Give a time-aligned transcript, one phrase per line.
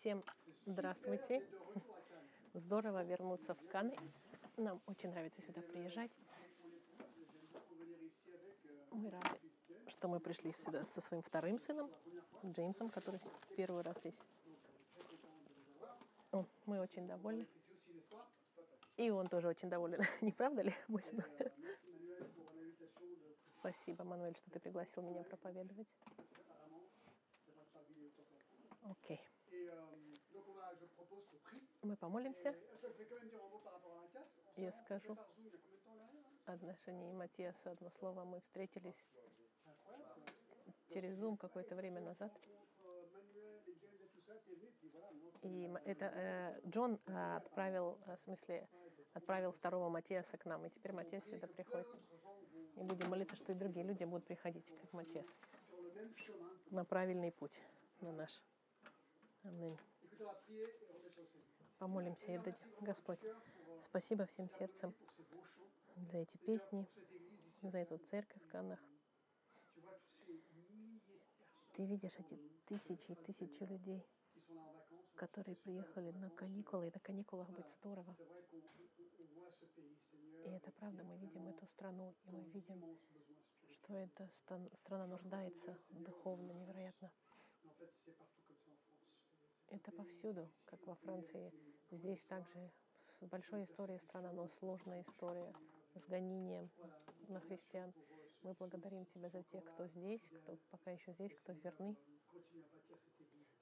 [0.00, 0.24] Всем
[0.64, 1.46] здравствуйте.
[2.54, 3.94] Здорово вернуться в Каны.
[4.56, 6.10] Нам очень нравится сюда приезжать.
[8.92, 9.38] Мы рады,
[9.88, 11.90] что мы пришли сюда со своим вторым сыном,
[12.42, 13.20] Джеймсом, который
[13.58, 14.24] первый раз здесь.
[16.32, 17.46] О, мы очень довольны.
[18.96, 20.00] И он тоже очень доволен.
[20.22, 21.22] Не правда ли, мой сын?
[23.58, 25.88] Спасибо, Мануэль, что ты пригласил меня проповедовать.
[28.84, 29.20] Окей.
[31.82, 32.54] Мы помолимся.
[34.56, 35.16] Я скажу
[36.52, 38.24] отношении Матиаса одно слово.
[38.24, 39.04] Мы встретились
[40.88, 42.32] через Zoom какое-то время назад.
[45.42, 48.68] И это э, Джон э, отправил, э, в смысле,
[49.14, 50.66] отправил второго Матиаса к нам.
[50.66, 51.86] И теперь Матиас сюда приходит.
[52.76, 55.36] И будем молиться, что и другие люди будут приходить, как Матиас,
[56.70, 57.62] на правильный путь,
[58.00, 58.42] на наш.
[59.44, 59.78] Аминь.
[61.80, 62.68] Помолимся и дадим.
[62.82, 63.18] Господь,
[63.80, 64.94] спасибо всем сердцем
[65.96, 66.86] за эти песни,
[67.62, 68.78] за эту церковь в Каннах.
[71.72, 74.06] Ты видишь эти тысячи и тысячи людей,
[75.14, 78.14] которые приехали на каникулы, и на каникулах быть здорово.
[80.44, 82.84] И это правда, мы видим эту страну, и мы видим,
[83.70, 84.28] что эта
[84.74, 87.10] страна нуждается духовно невероятно.
[89.68, 91.54] Это повсюду, как во Франции.
[91.90, 92.70] Здесь также
[93.20, 95.52] большая история страна, но сложная история
[95.96, 96.70] с гонением
[97.28, 97.92] на христиан.
[98.42, 101.96] Мы благодарим Тебя за тех, кто здесь, кто пока еще здесь, кто верны.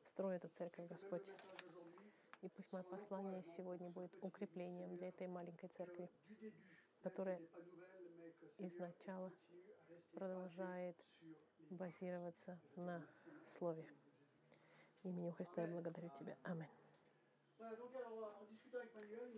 [0.03, 1.27] Строй эту церковь, Господь.
[2.43, 6.11] И пусть мое послание сегодня будет укреплением для этой маленькой церкви,
[7.03, 7.41] которая
[8.59, 9.33] изначала
[10.13, 10.97] продолжает
[11.71, 13.05] базироваться на
[13.47, 13.87] Слове.
[15.03, 16.37] Именем Христа я благодарю Тебя.
[16.43, 16.78] Аминь.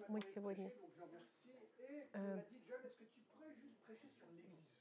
[0.09, 0.71] Мы сегодня...
[2.13, 2.43] Э,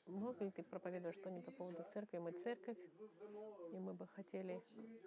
[0.08, 2.18] мог ли ты проповедовать что-нибудь по поводу церкви?
[2.18, 2.78] Мы церковь,
[3.72, 4.62] и мы бы хотели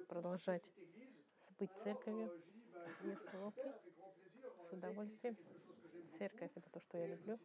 [0.09, 0.73] продолжать
[1.59, 2.33] быть церковью.
[3.03, 3.73] Есть ловки,
[4.69, 5.37] с удовольствием.
[6.19, 7.39] Церковь— это то, что я люблю.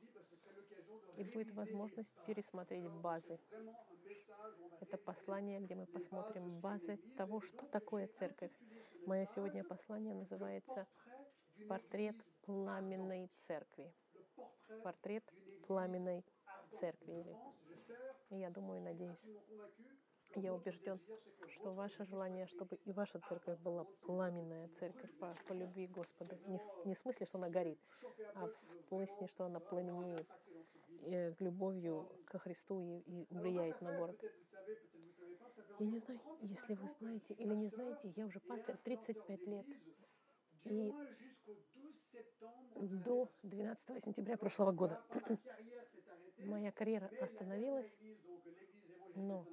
[1.18, 3.40] И будет возможность пересмотреть базы
[4.80, 8.52] это послание, где мы посмотрим базы того, что такое церковь.
[9.08, 10.86] Мое сегодня послание называется
[11.70, 13.94] «Портрет пламенной церкви».
[14.84, 15.24] Портрет
[15.66, 16.26] пламенной
[16.72, 17.26] церкви.
[18.30, 19.26] И я думаю, надеюсь,
[20.36, 21.00] я убежден,
[21.48, 26.38] что ваше желание, чтобы и ваша церковь была пламенная церковь по, по любви Господа.
[26.46, 27.80] Не в, не в смысле, что она горит,
[28.36, 30.28] а в смысле, что она пламенеет
[31.04, 34.22] э, любовью ко Христу и, и влияет на город.
[35.80, 39.66] Я не знаю, если вы знаете или не знаете, я уже пастор 35 лет.
[40.66, 40.94] И
[42.76, 45.02] до 12 сентября прошлого года
[46.40, 47.96] моя карьера остановилась,
[49.16, 49.46] но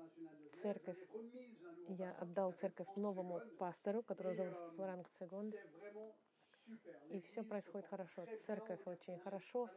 [0.54, 0.98] церковь,
[1.88, 5.54] я отдал церковь новому пастору, которого зовут Франк Цегонд,
[7.10, 8.26] и все происходит хорошо.
[8.40, 9.68] Церковь очень хорошо.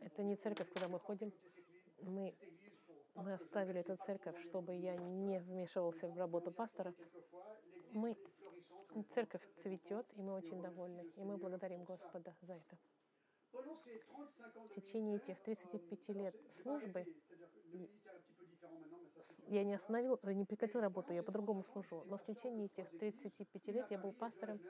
[0.00, 1.32] Это не церковь, куда мы ходим.
[2.02, 2.34] Мы
[3.14, 6.94] мы оставили эту церковь, чтобы я не вмешивался в работу пастора.
[7.92, 8.16] Мы,
[9.10, 11.06] церковь цветет, и мы очень довольны.
[11.16, 12.78] И мы благодарим Господа за это.
[13.52, 17.04] В течение этих 35 лет службы
[19.48, 22.04] я не остановил, не прекратил работу, я по-другому служу.
[22.06, 24.60] Но в течение этих 35 лет я был пастором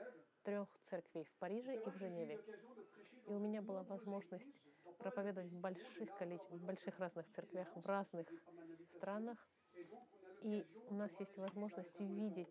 [0.43, 2.39] трех церквей в Париже и в Женеве.
[3.27, 4.51] И у меня была возможность
[5.01, 8.27] проповедовать в больших, количествах, в больших разных церквях, в разных
[8.87, 9.37] странах.
[10.43, 12.49] И у нас есть возможность видеть,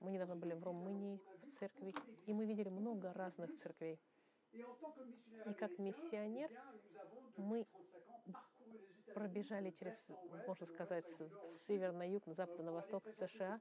[0.00, 1.94] мы недавно были в Румынии, в церкви,
[2.26, 4.00] и мы видели много разных церквей.
[4.52, 6.50] И как миссионер
[7.36, 7.66] мы
[9.14, 10.08] пробежали через,
[10.46, 13.60] можно сказать, с севера на юг, на запад на восток США,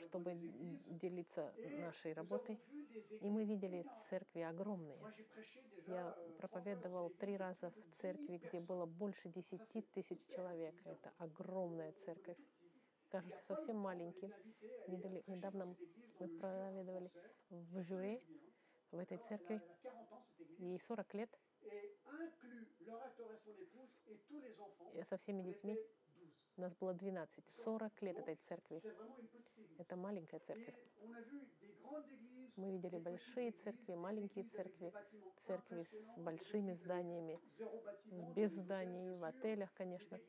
[0.00, 2.60] чтобы делиться нашей работой.
[3.20, 4.98] И мы видели церкви огромные.
[5.86, 10.74] Я проповедовал три раза в церкви, где было больше десяти тысяч человек.
[10.84, 12.38] Это огромная церковь.
[13.08, 14.32] Кажется, совсем маленький.
[15.26, 17.10] Недавно мы проповедовали
[17.50, 18.22] в Жюре,
[18.90, 19.60] в этой церкви.
[20.58, 21.40] Ей 40 лет.
[25.08, 25.78] Со всеми детьми
[26.56, 27.44] нас было 12.
[27.50, 28.82] 40 лет этой церкви.
[29.78, 30.74] Это маленькая церковь.
[32.56, 34.92] Мы видели большие церкви, маленькие церкви,
[35.38, 37.40] церкви с большими зданиями,
[38.34, 40.20] без зданий, в отелях, конечно,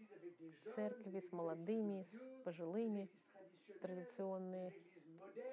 [0.64, 3.10] церкви с молодыми, с пожилыми,
[3.82, 4.74] традиционные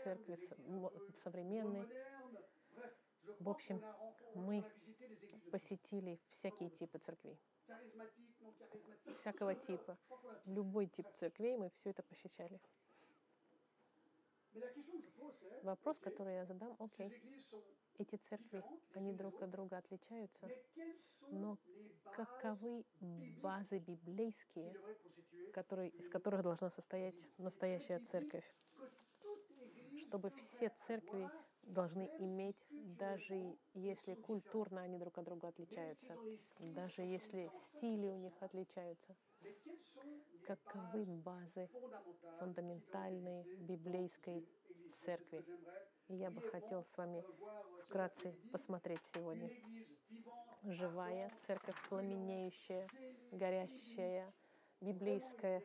[0.05, 0.93] церкви с- мо-
[1.25, 1.89] современной.
[3.49, 3.83] В общем,
[4.35, 4.63] мы
[5.51, 7.41] посетили всякие типы церквей,
[9.17, 9.97] всякого типа.
[10.45, 12.61] Любой тип церквей мы все это посещали.
[15.63, 17.11] Вопрос, который я задам, окей,
[17.97, 18.63] эти церкви,
[18.95, 20.51] они друг от друга отличаются,
[21.31, 21.57] но
[22.13, 24.75] каковы базы библейские,
[25.55, 28.45] которые, из которых должна состоять настоящая церковь?
[29.97, 31.31] Чтобы все церкви
[31.69, 36.17] должны иметь, даже если культурно они друг от друга отличаются,
[36.59, 39.15] даже если стили у них отличаются,
[40.47, 41.69] каковы базы
[42.39, 44.47] фундаментальной библейской
[45.05, 45.45] церкви.
[46.09, 47.23] И я бы хотел с вами
[47.85, 49.51] вкратце посмотреть сегодня.
[50.65, 52.87] Живая церковь, пламенеющая,
[53.31, 54.33] горящая,
[54.81, 55.63] библейская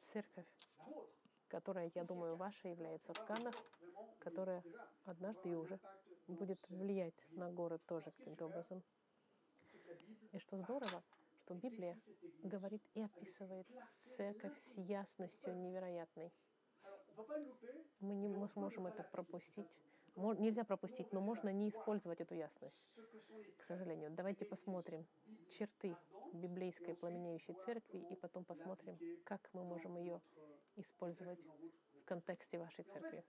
[0.00, 0.46] церковь,
[1.48, 3.54] которая, я думаю, ваша является в Канах,
[4.18, 4.64] которая
[5.04, 5.78] однажды и уже
[6.26, 8.82] будет влиять на город тоже каким-то образом.
[10.32, 11.02] И что здорово,
[11.38, 11.98] что Библия
[12.42, 13.66] говорит и описывает
[14.02, 16.32] церковь с ясностью невероятной.
[18.00, 19.66] Мы не мож- можем это пропустить.
[20.16, 22.98] Нельзя пропустить, но можно не использовать эту ясность,
[23.56, 24.10] к сожалению.
[24.10, 25.06] Давайте посмотрим
[25.48, 25.96] черты
[26.32, 30.20] библейской пламенеющей церкви и потом посмотрим, как мы можем ее
[30.76, 31.38] использовать
[32.00, 33.24] в контексте вашей церкви.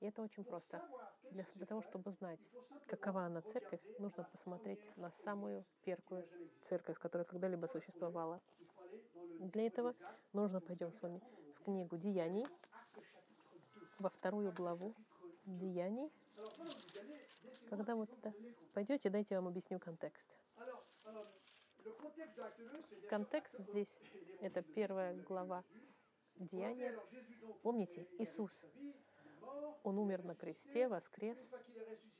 [0.00, 0.82] И это очень просто.
[1.30, 2.40] Для, для того, чтобы знать,
[2.86, 6.26] какова она церковь, нужно посмотреть на самую первую
[6.62, 8.40] церковь, которая когда-либо существовала.
[9.38, 9.94] Для этого
[10.32, 11.20] нужно пойдем с вами
[11.54, 12.46] в книгу Деяний,
[13.98, 14.94] во вторую главу
[15.44, 16.10] Деяний.
[17.68, 18.32] Когда вы туда
[18.72, 20.36] пойдете, дайте я вам объясню контекст.
[23.08, 24.00] Контекст здесь—
[24.40, 25.62] это первая глава
[26.36, 26.98] Деяния.
[27.62, 28.64] Помните, Иисус,
[29.82, 31.50] Он умер на кресте, воскрес.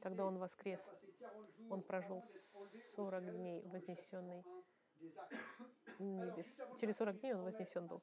[0.00, 0.90] Когда Он воскрес,
[1.68, 2.22] Он прожил
[2.96, 4.44] 40 дней вознесенный.
[6.78, 8.02] Через 40 дней Он вознесен был.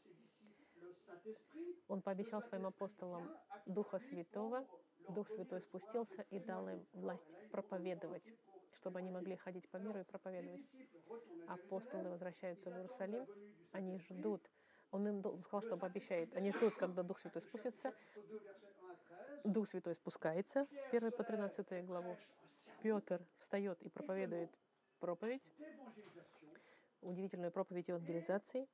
[1.87, 3.29] Он пообещал своим апостолам
[3.65, 4.67] Духа Святого.
[5.09, 8.23] Дух Святой спустился и дал им власть проповедовать,
[8.73, 10.69] чтобы они могли ходить по миру и проповедовать.
[11.47, 13.25] Апостолы возвращаются в Иерусалим,
[13.71, 14.51] они ждут.
[14.91, 16.35] Он им сказал, что обещает.
[16.35, 17.93] Они ждут, когда Дух Святой спустится.
[19.43, 22.17] Дух Святой спускается с 1 по 13 главу.
[22.81, 24.51] Петр встает и проповедует
[24.99, 25.41] проповедь,
[27.01, 28.67] удивительную проповедь евангелизации.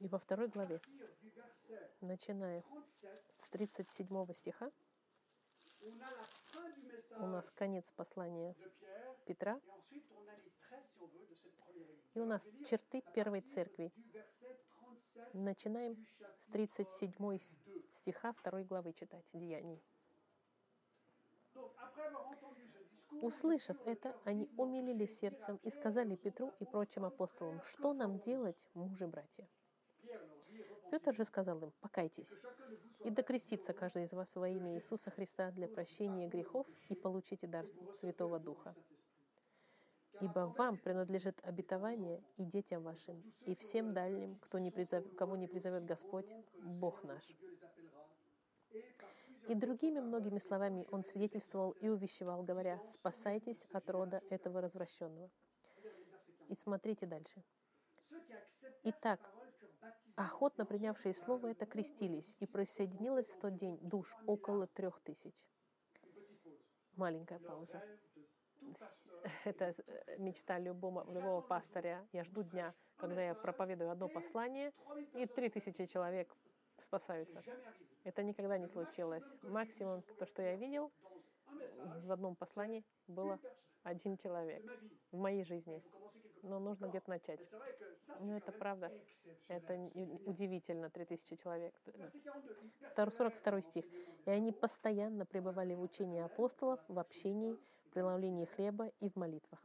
[0.00, 0.80] И во второй главе,
[2.00, 2.62] начиная
[3.36, 4.70] с 37 стиха,
[7.18, 8.54] у нас конец послания
[9.24, 9.60] Петра,
[12.14, 13.92] и у нас черты первой церкви.
[15.32, 16.06] Начинаем
[16.38, 17.58] с 37 с-
[17.88, 19.82] стиха второй главы читать Деяний.
[23.22, 29.06] Услышав это, они умилились сердцем и сказали Петру и прочим апостолам, что нам делать, мужи
[29.06, 29.48] братья?
[30.90, 32.38] Петр же сказал им, покайтесь
[33.04, 37.64] и докрестится каждый из вас во имя Иисуса Христа для прощения грехов и получите дар
[37.94, 38.74] Святого Духа.
[40.20, 45.46] Ибо вам принадлежит обетование и детям вашим, и всем дальним, кто не призов- кого не
[45.46, 46.32] призовет Господь,
[46.62, 47.24] Бог наш.
[49.48, 55.30] И другими многими словами он свидетельствовал и увещевал, говоря, «Спасайтесь от рода этого развращенного».
[56.48, 57.42] И смотрите дальше.
[58.84, 59.20] Итак,
[60.16, 65.46] охотно принявшие слово это крестились, и присоединилось в тот день душ около трех тысяч.
[66.96, 67.82] Маленькая пауза.
[69.44, 72.06] Это э, мечта любого, любого пастыря.
[72.12, 74.72] Я жду дня, когда я проповедую одно послание,
[75.14, 76.34] и три тысячи человек
[76.80, 77.42] спасаются.
[78.04, 79.36] Это никогда не случилось.
[79.42, 80.92] Максимум, то, что я видел
[82.04, 83.38] в одном послании, было
[83.82, 84.64] один человек
[85.10, 85.82] в моей жизни.
[86.42, 87.40] Но нужно где-то начать.
[88.20, 88.92] Ну, это правда.
[89.48, 89.74] Это
[90.26, 91.74] удивительно, 3000 человек.
[92.82, 93.84] Втор- 42 стих.
[94.26, 97.56] «И они постоянно пребывали в учении апостолов, в общении,
[97.96, 99.58] преломлении хлеба и в молитвах.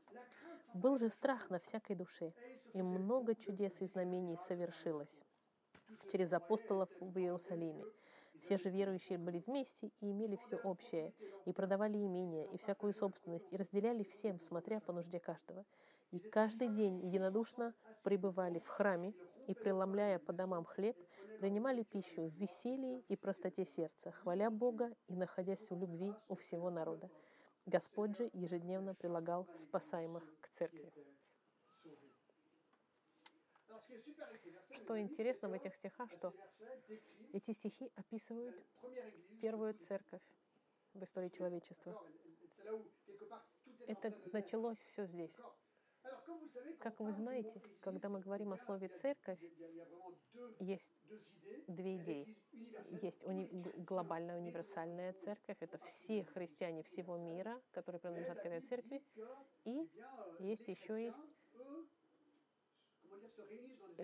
[0.73, 2.31] Был же страх на всякой душе,
[2.71, 5.21] и много чудес и знамений совершилось
[6.09, 7.83] через апостолов в Иерусалиме.
[8.39, 13.49] Все же верующие были вместе и имели все общее, и продавали имения, и всякую собственность,
[13.51, 15.65] и разделяли всем, смотря по нужде каждого.
[16.11, 19.13] И каждый день единодушно пребывали в храме,
[19.47, 20.95] и, преломляя по домам хлеб,
[21.41, 26.69] принимали пищу в веселье и простоте сердца, хваля Бога и находясь в любви у всего
[26.69, 27.09] народа.
[27.65, 30.91] Господь же ежедневно прилагал спасаемых к церкви.
[34.71, 36.33] Что интересно в этих стихах, что
[37.33, 38.55] эти стихи описывают
[39.41, 40.21] первую церковь
[40.93, 42.01] в истории человечества.
[43.87, 45.37] Это началось все здесь.
[46.79, 49.39] Как вы знаете, когда мы говорим о слове «церковь»,
[50.59, 50.99] есть
[51.67, 52.37] две идеи.
[52.89, 59.01] Есть уни- глобальная универсальная церковь, это все христиане всего мира, которые принадлежат к этой церкви.
[59.63, 59.89] И
[60.39, 61.23] есть еще есть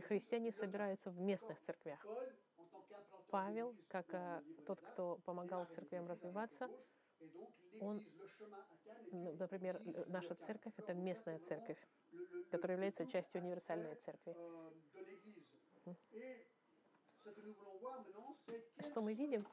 [0.01, 2.05] христиане собираются в местных церквях.
[3.29, 6.69] Павел, как э, тот, кто помогал церквям развиваться,
[7.81, 8.03] он,
[9.11, 11.77] ну, например, э, наша церковь— это местная церковь,
[12.51, 14.35] которая является частью универсальной церкви.
[18.79, 19.45] Что мы видим?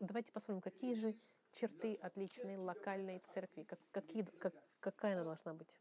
[0.00, 1.14] Давайте посмотрим, какие же
[1.52, 5.78] черты отличной локальной церкви, как, какие, как, какая она должна быть.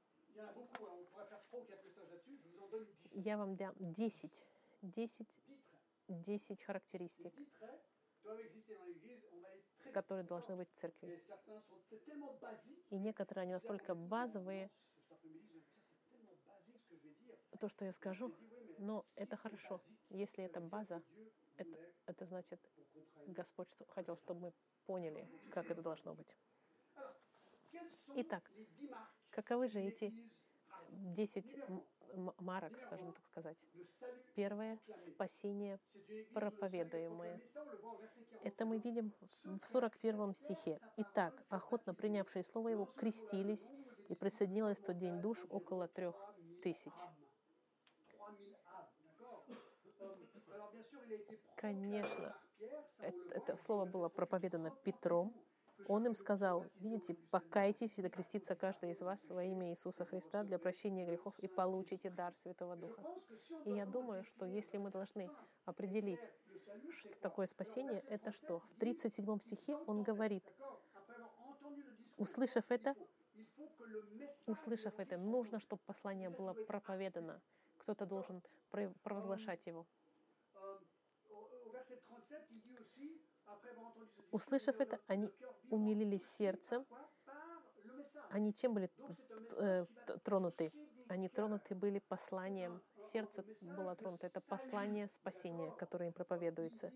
[3.11, 4.43] Я вам дам 10,
[4.81, 5.41] 10,
[6.07, 7.33] 10 характеристик,
[9.91, 11.11] которые должны быть в церкви.
[12.89, 14.71] И некоторые они настолько базовые,
[17.59, 18.33] то, что я скажу,
[18.77, 19.81] но это хорошо.
[20.09, 21.01] Если это база,
[21.57, 22.59] это, это значит,
[23.25, 24.53] Господь хотел, чтобы мы
[24.85, 26.35] поняли, как это должно быть.
[28.15, 28.51] Итак,
[29.31, 30.13] каковы же эти
[30.87, 31.83] 10 м- м-
[32.39, 33.57] марок, скажем так сказать?
[34.35, 35.79] Первое— спасение
[36.33, 37.41] проповедуемое.
[38.43, 40.79] Это мы видим в 41 стихе.
[40.97, 43.71] «Итак, охотно принявшие слово его крестились,
[44.09, 46.15] и присоединилось в тот день душ около трех
[46.61, 46.93] тысяч».
[51.55, 52.35] Конечно,
[52.99, 55.33] это, это слово было проповедано Петром.
[55.87, 60.57] Он им сказал, видите, покайтесь и докрестится каждый из вас во имя Иисуса Христа для
[60.57, 63.03] прощения грехов и получите дар Святого Духа.
[63.65, 65.29] И я думаю, что если мы должны
[65.65, 66.31] определить,
[66.91, 68.59] что такое спасение, это что?
[68.59, 70.43] В 37 стихе он говорит,
[72.17, 72.95] услышав это,
[74.47, 77.41] услышав это, нужно, чтобы послание было проповедано.
[77.77, 79.85] Кто-то должен про- провозглашать его.
[84.31, 85.29] Услышав это, они
[85.69, 86.85] умилились сердцем.
[88.29, 88.89] Они чем были
[89.57, 89.85] э,
[90.23, 90.73] тронуты?
[91.07, 92.81] Они тронуты были посланием.
[93.11, 94.27] Сердце было тронуто.
[94.27, 96.91] Это послание спасения, которое им проповедуется.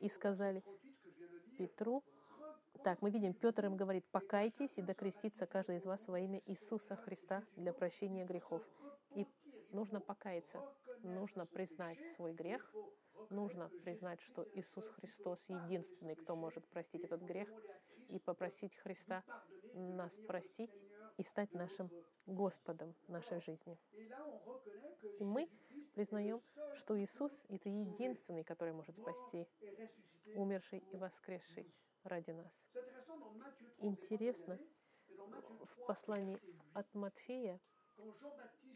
[0.00, 0.64] И сказали
[1.58, 2.02] Петру,
[2.82, 6.96] так, мы видим, Петр им говорит, покайтесь и докрестится каждый из вас во имя Иисуса
[6.96, 8.62] Христа для прощения грехов.
[9.14, 9.26] И
[9.70, 10.60] нужно покаяться,
[11.02, 12.74] нужно признать свой грех,
[13.32, 17.48] нужно признать, что Иисус Христос единственный, кто может простить этот грех,
[18.08, 19.24] и попросить Христа
[19.74, 20.70] нас простить
[21.16, 21.90] и стать нашим
[22.26, 23.78] Господом нашей жизни.
[25.18, 25.48] И мы
[25.94, 26.42] признаем,
[26.74, 29.48] что Иисус— это единственный, который может спасти,
[30.36, 31.66] умерший и воскресший
[32.04, 32.66] ради нас.
[33.78, 34.58] Интересно,
[35.08, 36.38] в послании
[36.74, 37.60] от Матфея,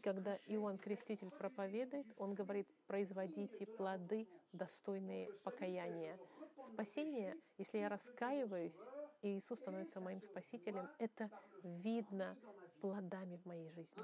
[0.07, 6.17] когда Иоанн Креститель проповедует, он говорит, производите плоды, достойные покаяния.
[6.63, 8.79] Спасение, если я раскаиваюсь,
[9.21, 11.29] и Иисус становится моим спасителем, это
[11.61, 12.37] видно
[12.79, 14.01] плодами в моей жизни.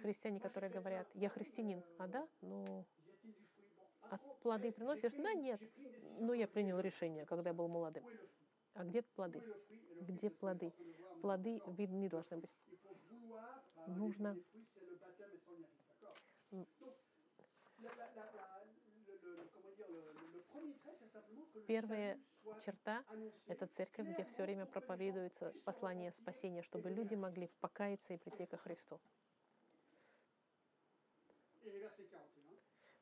[0.00, 2.86] Христиане, которые говорят, я христианин, а да, ну,
[4.10, 5.12] а плоды приносишь?
[5.12, 5.60] Да, нет.
[6.20, 8.04] Ну, я принял решение, когда я был молодым.
[8.72, 9.42] А где плоды?
[10.00, 10.72] Где плоды?
[11.20, 12.50] Плоды видны должны быть.
[13.86, 14.36] Нужно
[21.66, 22.18] Первая
[22.64, 23.04] черта—
[23.48, 28.56] это церковь, где все время проповедуется послание спасения, чтобы люди могли покаяться и прийти ко
[28.56, 29.00] Христу.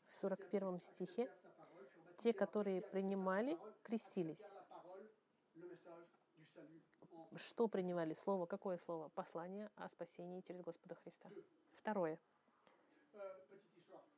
[0.06, 1.30] В 41 стихе
[2.16, 4.50] те, которые принимали, крестились.
[7.36, 8.14] Что принимали?
[8.14, 9.08] Слово, какое слово?
[9.08, 11.28] Послание о спасении через Господа Христа.
[11.74, 12.18] Второе.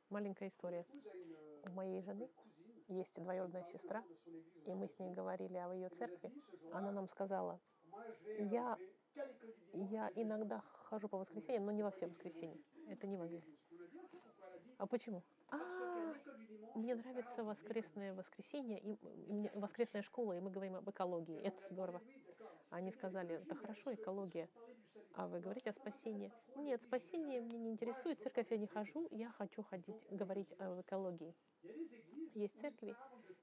[0.09, 0.85] Маленькая история.
[1.65, 2.29] У моей жены
[2.87, 4.03] есть двоюродная сестра,
[4.65, 6.31] и мы с ней говорили о ее церкви.
[6.71, 7.59] Она нам сказала,
[8.39, 8.77] я,
[9.73, 12.57] я иногда хожу по воскресеньям, но не во все воскресенья.
[12.87, 13.41] Это не важно.
[14.77, 15.23] А почему?
[15.49, 16.13] А,
[16.75, 21.41] мне нравится воскресное воскресенье, и и мне- воскресная школа, и мы говорим об экологии.
[21.41, 22.01] Это здорово.
[22.69, 24.49] Они сказали, это хорошо, экология.
[25.13, 26.31] А вы говорите о спасении?
[26.55, 31.33] Нет, спасение меня не интересует, церковь я не хожу, я хочу ходить, говорить об экологии.
[32.33, 32.95] Есть церкви,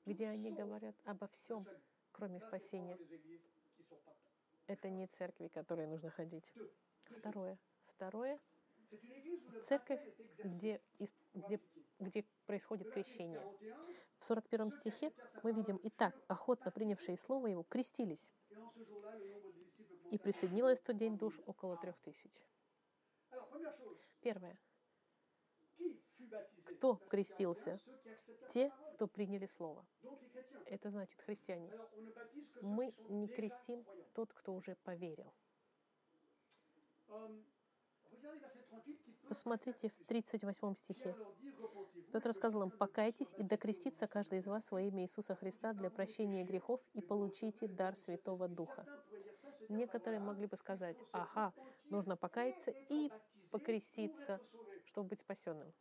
[0.07, 1.66] где они говорят обо всем,
[2.12, 2.99] кроме спасения.
[4.66, 6.52] Это не церкви, которые нужно ходить.
[7.19, 7.59] Второе.
[7.87, 8.38] Второе.
[9.62, 10.00] Церковь,
[10.38, 10.81] где,
[11.35, 11.61] где
[11.99, 13.40] где происходит крещение.
[14.19, 15.12] В 41 стихе
[15.43, 18.31] мы видим, «Итак, охотно принявшие Слово Его крестились,
[20.11, 22.33] и присоединилось в тот день душ около трех тысяч».
[24.21, 24.59] Первое.
[26.64, 27.78] Кто крестился?
[28.49, 29.85] Те, кто приняли Слово.
[30.66, 31.71] Это значит христиане.
[32.62, 35.33] Мы не крестим тот, кто уже поверил.
[39.28, 41.16] Посмотрите в 38 стихе.
[42.12, 46.44] Петр сказал им, «Покайтесь и докрестится каждый из вас во имя Иисуса Христа для прощения
[46.44, 48.87] грехов и получите дар Святого Духа».
[49.68, 51.52] Некоторые могли бы сказать, «Ага,
[51.90, 53.11] нужно покаяться и
[53.50, 54.40] покреститься,
[54.85, 55.73] чтобы быть спасенным».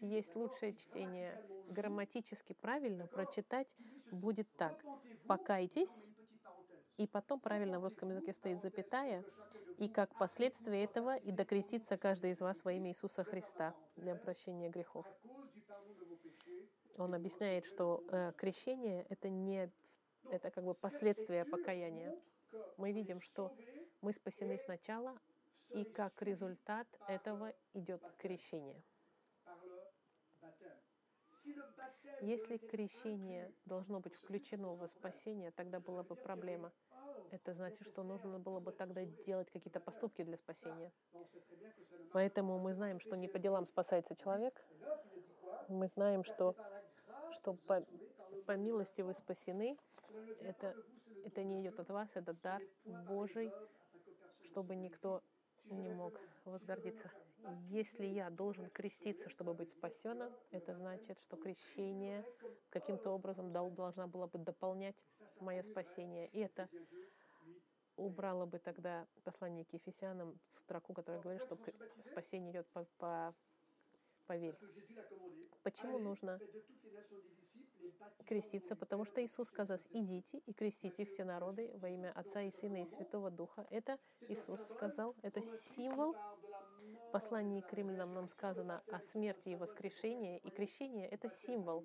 [0.00, 1.42] Есть лучшее чтение.
[1.68, 3.76] Грамматически правильно прочитать
[4.10, 4.82] будет так.
[5.26, 6.10] «Покайтесь»,
[6.96, 9.24] и потом правильно в русском языке стоит запятая,
[9.78, 14.68] и как последствие этого и докрестится каждый из вас во имя Иисуса Христа для прощения
[14.68, 15.06] грехов.
[16.96, 19.72] Он объясняет, что э, крещение это не
[20.30, 22.16] это как бы последствия покаяния.
[22.76, 23.52] Мы видим, что
[24.00, 25.18] мы спасены сначала,
[25.70, 28.82] и как результат этого идет крещение.
[32.20, 36.72] Если крещение должно быть включено во спасение, тогда была бы проблема—
[37.34, 40.92] это значит, что нужно было бы тогда делать какие-то поступки для спасения.
[42.12, 44.64] Поэтому мы знаем, что не по делам спасается человек.
[45.68, 46.54] Мы знаем, что,
[47.32, 47.84] что по,
[48.46, 49.76] по милости вы спасены.
[50.40, 50.76] Это,
[51.24, 53.52] это не идет от вас, это дар Божий,
[54.44, 55.22] чтобы никто
[55.64, 57.10] не мог возгордиться.
[57.68, 62.24] Если я должен креститься, чтобы быть спасенным, это значит, что крещение
[62.70, 64.96] каким-то образом должна была бы дополнять
[65.40, 66.28] мое спасение.
[66.28, 66.68] И это
[67.96, 71.58] убрала бы тогда послание к Ефесянам строку, которая говорит, что
[72.00, 73.34] спасение идет по, по,
[74.26, 74.58] по вере.
[75.62, 76.40] Почему нужно
[78.26, 78.74] креститься?
[78.74, 82.86] Потому что Иисус сказал, идите и крестите все народы во имя Отца и Сына и
[82.86, 83.66] Святого Духа.
[83.70, 86.16] Это Иисус сказал, это символ.
[87.14, 91.84] Послании к римлянам нам сказано о смерти и воскрешении, и крещение— это символ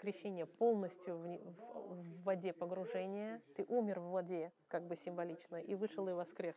[0.00, 3.40] крещение полностью в, в, в воде погружения.
[3.54, 6.56] Ты умер в воде, как бы символично, и вышел и воскрес.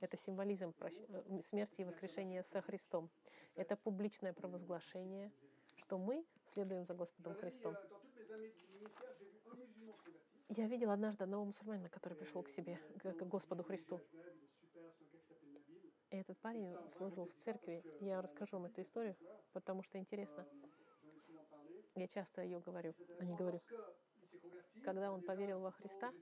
[0.00, 3.10] Это символизм э, смерти и воскрешения со Христом.
[3.56, 5.30] Это публичное провозглашение,
[5.76, 7.76] что мы следуем за Господом Христом.
[10.48, 14.00] Я видел однажды одного мусульманина, который пришел к себе, к Господу Христу.
[16.12, 17.82] Этот парень служил в церкви.
[18.00, 19.16] Я расскажу вам эту историю,
[19.54, 20.46] потому что интересно.
[21.94, 23.62] Я часто ее говорю, а не говорю.
[24.84, 26.12] Когда он поверил во Христа,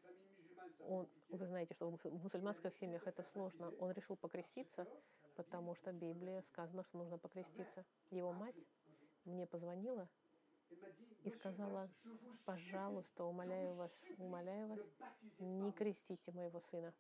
[0.79, 3.73] он, вы знаете, что в мусульманских семьях это сложно.
[3.81, 4.87] Он решил покреститься,
[5.35, 7.85] потому что в Библии сказано, что нужно покреститься.
[8.11, 8.55] Его мать
[9.25, 10.09] мне позвонила
[11.25, 11.91] и сказала,
[12.47, 14.81] пожалуйста, умоляю вас, умоляю вас,
[15.41, 16.95] не крестите моего сына.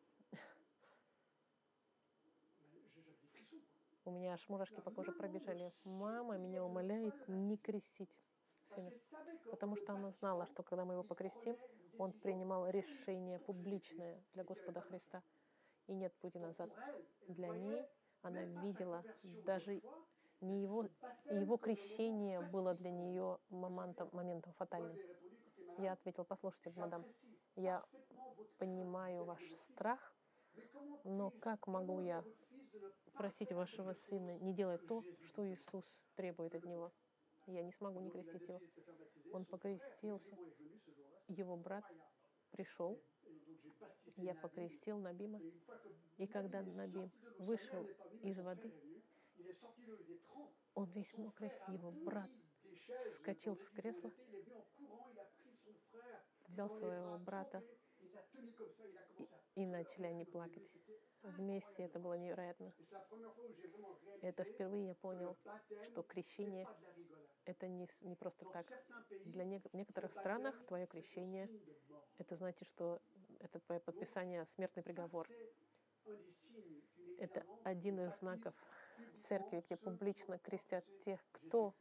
[4.10, 5.70] У меня аж мурашки по коже пробежали.
[5.84, 8.10] Мама меня умоляет не крестить
[8.64, 8.90] сына,
[9.52, 11.56] потому что она знала, что когда мы его покрестим,
[11.96, 15.22] он принимал решение публичное для Господа Христа,
[15.86, 16.70] и нет пути назад.
[17.28, 17.86] Для ней
[18.22, 19.04] она видела
[19.46, 19.80] даже
[20.40, 20.88] не его,
[21.26, 24.98] его крещение было для нее моментом, моментом фатальным.
[25.78, 27.04] Я ответил, послушайте, мадам,
[27.54, 27.84] я
[28.58, 30.12] понимаю ваш страх,
[31.04, 32.24] но как могу я
[33.14, 36.92] просить вашего сына не делать то, что Иисус требует от него?
[37.46, 38.60] Я не смогу не крестить его.
[39.32, 40.36] Он покрестился.
[41.28, 41.84] Его брат
[42.50, 43.02] пришел.
[44.16, 45.40] Я покрестил Набима.
[46.18, 47.86] И когда Набим вышел
[48.22, 48.72] из воды,
[50.74, 52.30] он весь мокрый, его брат
[52.98, 54.10] вскочил с кресла,
[56.48, 57.62] взял своего брата,
[59.54, 60.70] и, начали они плакать
[61.22, 61.84] вместе.
[61.84, 62.72] Это было невероятно.
[64.22, 65.36] Это впервые я понял,
[65.84, 66.66] что крещение—
[67.44, 68.66] это не, не просто так.
[69.24, 71.48] Для не, некоторых странах твое крещение—
[72.18, 73.00] это значит, что
[73.40, 75.28] это твое подписание смертный приговор.
[77.18, 78.54] Это один из знаков
[79.18, 81.74] церкви, где публично крестят тех, кто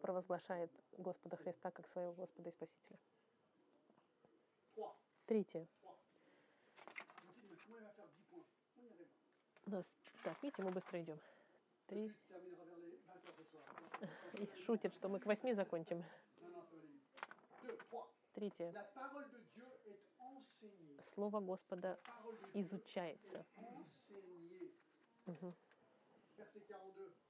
[0.00, 2.98] провозглашает Господа Христа как своего Господа и Спасителя.
[5.26, 5.68] Третье.
[9.66, 9.92] У нас,
[10.24, 11.18] так, видите, мы быстро идем.
[11.86, 12.12] Три.
[14.64, 16.04] Шутит, что мы к восьми закончим.
[18.32, 18.74] Третье.
[21.00, 21.98] Слово Господа
[22.54, 23.44] изучается.
[25.26, 25.54] Угу.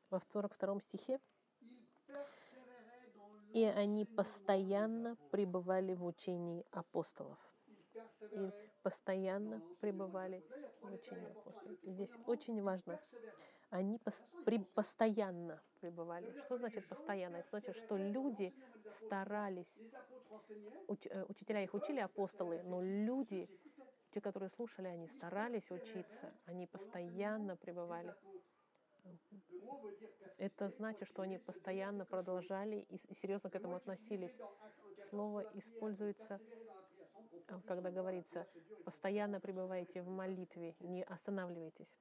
[0.08, 1.20] во 42 стихе,
[3.52, 7.38] и они постоянно пребывали в учении апостолов.
[8.30, 10.42] И постоянно пребывали
[10.80, 11.78] в учении апостолов.
[11.82, 13.00] Здесь очень важно,
[13.70, 16.38] они пос, при, постоянно пребывали.
[16.40, 17.36] Что значит постоянно?
[17.36, 18.54] Это значит, что люди
[18.88, 19.78] старались,
[20.88, 23.48] уч, э, учителя их учили апостолы, но люди,
[24.10, 28.14] те, которые слушали, они старались учиться, они постоянно пребывали.
[30.38, 34.38] Это значит, что они постоянно продолжали и, и серьезно к этому относились.
[34.98, 36.40] Слово используется,
[37.60, 38.46] когда говорится,
[38.84, 41.96] постоянно пребывайте в молитве, не останавливайтесь.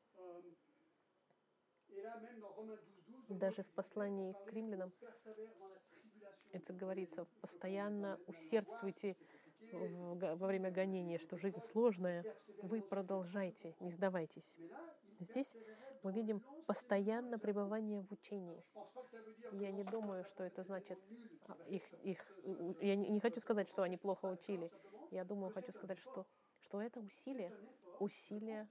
[3.28, 4.92] Даже в послании к римлянам
[6.52, 9.16] это говорится, постоянно усердствуйте
[9.72, 12.26] во время гонения, что жизнь сложная,
[12.62, 14.56] вы продолжайте, не сдавайтесь.
[15.20, 15.56] Здесь
[16.04, 18.64] мы видим постоянное пребывание в учении.
[19.52, 21.00] Я не думаю, что это значит
[21.48, 22.26] а, их, их
[22.82, 24.72] я не, не хочу сказать, что они плохо учили.
[25.12, 26.26] Я думаю, хочу сказать, что,
[26.62, 27.54] что это усилие,
[28.00, 28.67] усилие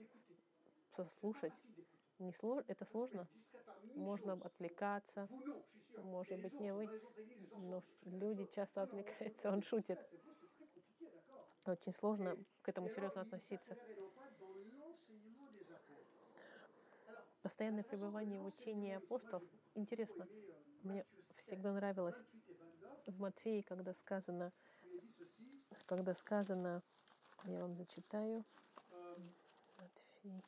[0.90, 1.52] сослушать.
[2.18, 3.28] Не слож, это сложно.
[3.94, 5.28] Можно отвлекаться,
[5.98, 6.88] может быть, не вы,
[7.52, 9.98] но люди часто отвлекаются, он шутит.
[11.66, 13.76] Очень сложно к этому серьезно относиться.
[17.42, 19.42] Постоянное пребывание в учении апостолов.
[19.74, 20.26] Интересно,
[20.82, 21.04] мне
[21.36, 22.22] всегда нравилось
[23.06, 24.52] в Матфеи, когда сказано,
[25.90, 26.82] когда сказано,
[27.46, 28.44] я вам зачитаю,
[29.76, 30.44] Матфей.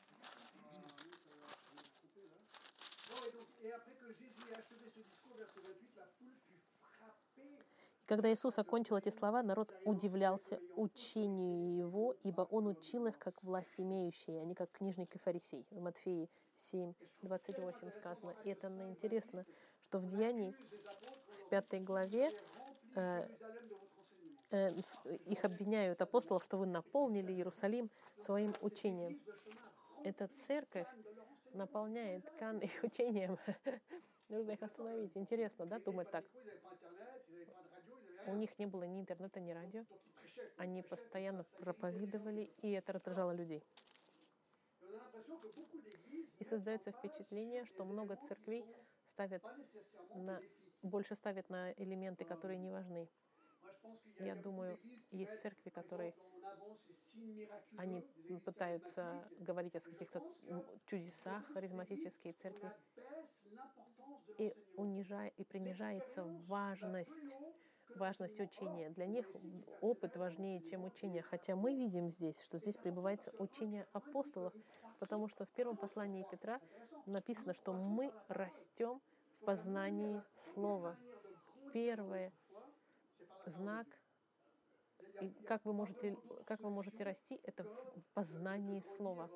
[8.07, 13.81] Когда Иисус окончил эти слова, народ удивлялся учению Его, ибо Он учил их как власть
[13.81, 15.66] имеющие, а не как книжник и фарисей.
[15.70, 18.33] В Матфеи 7, 28 сказано.
[18.44, 19.44] И это интересно,
[19.81, 20.55] что в Деянии,
[21.33, 22.31] в пятой главе,
[22.94, 23.28] э,
[24.53, 29.21] их обвиняют апостолов, что вы наполнили Иерусалим своим учением.
[30.05, 30.88] Эта церковь
[31.55, 33.38] наполняет Кан их учением.
[34.29, 35.17] Нужно их остановить.
[35.17, 36.25] Интересно, да, думать так?
[38.27, 39.85] У них не было ни интернета, ни радио.
[40.57, 43.65] Они постоянно проповедовали, и это раздражало людей.
[46.38, 48.65] И создается впечатление, что много церквей
[49.07, 49.43] ставят
[50.15, 50.41] на,
[50.83, 53.09] больше ставят на элементы, которые не важны.
[54.18, 54.79] Я думаю,
[55.11, 56.14] есть церкви, которые
[57.77, 58.03] они
[58.45, 60.23] пытаются говорить о каких-то
[60.87, 62.71] чудесах, харизматические церкви,
[64.38, 67.35] и, унижая, и принижается важность
[67.97, 68.90] важность учения.
[68.90, 69.31] Для них
[69.81, 71.23] опыт важнее, чем учение.
[71.23, 74.55] Хотя мы видим здесь, что здесь пребывает учение апостолов,
[74.99, 76.61] потому что в первом послании Петра
[77.07, 79.01] написано, что мы растем
[79.40, 80.97] в познании Слова.
[81.73, 82.33] Первый
[83.46, 83.87] знак,
[85.20, 89.31] и как вы можете, как вы можете расти, это в познании Слова.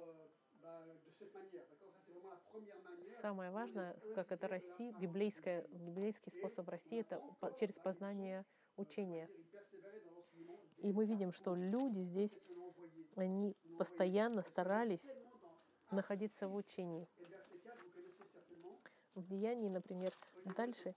[3.21, 7.23] Самое важное, как это расти, библейское, библейский способ расти, это
[7.59, 8.45] через познание
[8.77, 9.29] учения.
[10.79, 12.41] И мы видим, что люди здесь,
[13.15, 15.15] они постоянно старались
[15.91, 17.09] находиться в учении.
[19.15, 20.13] В Деянии, например,
[20.45, 20.95] дальше,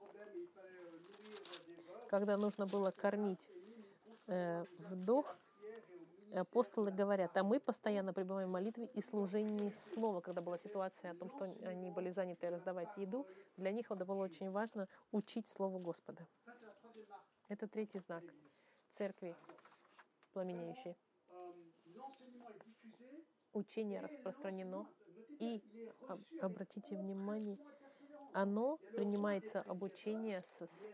[2.10, 3.50] когда нужно было кормить
[4.28, 5.38] э, вдох,
[6.34, 10.20] апостолы говорят, а мы постоянно пребываем в молитве и служении слова.
[10.20, 14.24] Когда была ситуация о том, что они были заняты раздавать еду, для них это было
[14.24, 16.28] очень важно учить Слову Господа.
[17.48, 18.24] Это третий знак
[18.90, 19.36] церкви
[20.34, 20.96] пламенеющей.
[23.54, 24.88] Учение распространено,
[25.40, 25.64] и
[26.42, 27.58] обратите внимание,
[28.34, 30.92] оно принимается обучение с,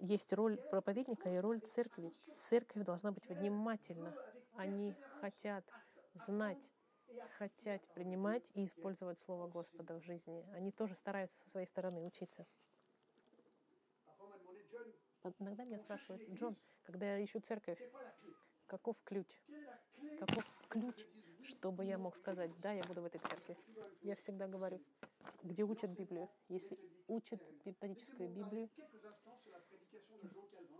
[0.00, 2.12] есть роль проповедника и роль церкви.
[2.26, 4.14] Церковь должна быть внимательна.
[4.56, 5.64] Они хотят
[6.14, 6.70] знать,
[7.38, 10.44] хотят принимать и использовать Слово Господа в жизни.
[10.52, 12.46] Они тоже стараются со своей стороны учиться.
[15.38, 17.78] Иногда меня спрашивают, Джон, когда я ищу церковь,
[18.66, 19.26] каков ключ?
[20.20, 20.94] Каков ключ,
[21.42, 23.56] чтобы я мог сказать, да, я буду в этой церкви?
[24.02, 24.80] Я всегда говорю,
[25.42, 26.28] где учат Библию.
[26.48, 26.78] Если
[27.08, 28.70] учат методическую Библию,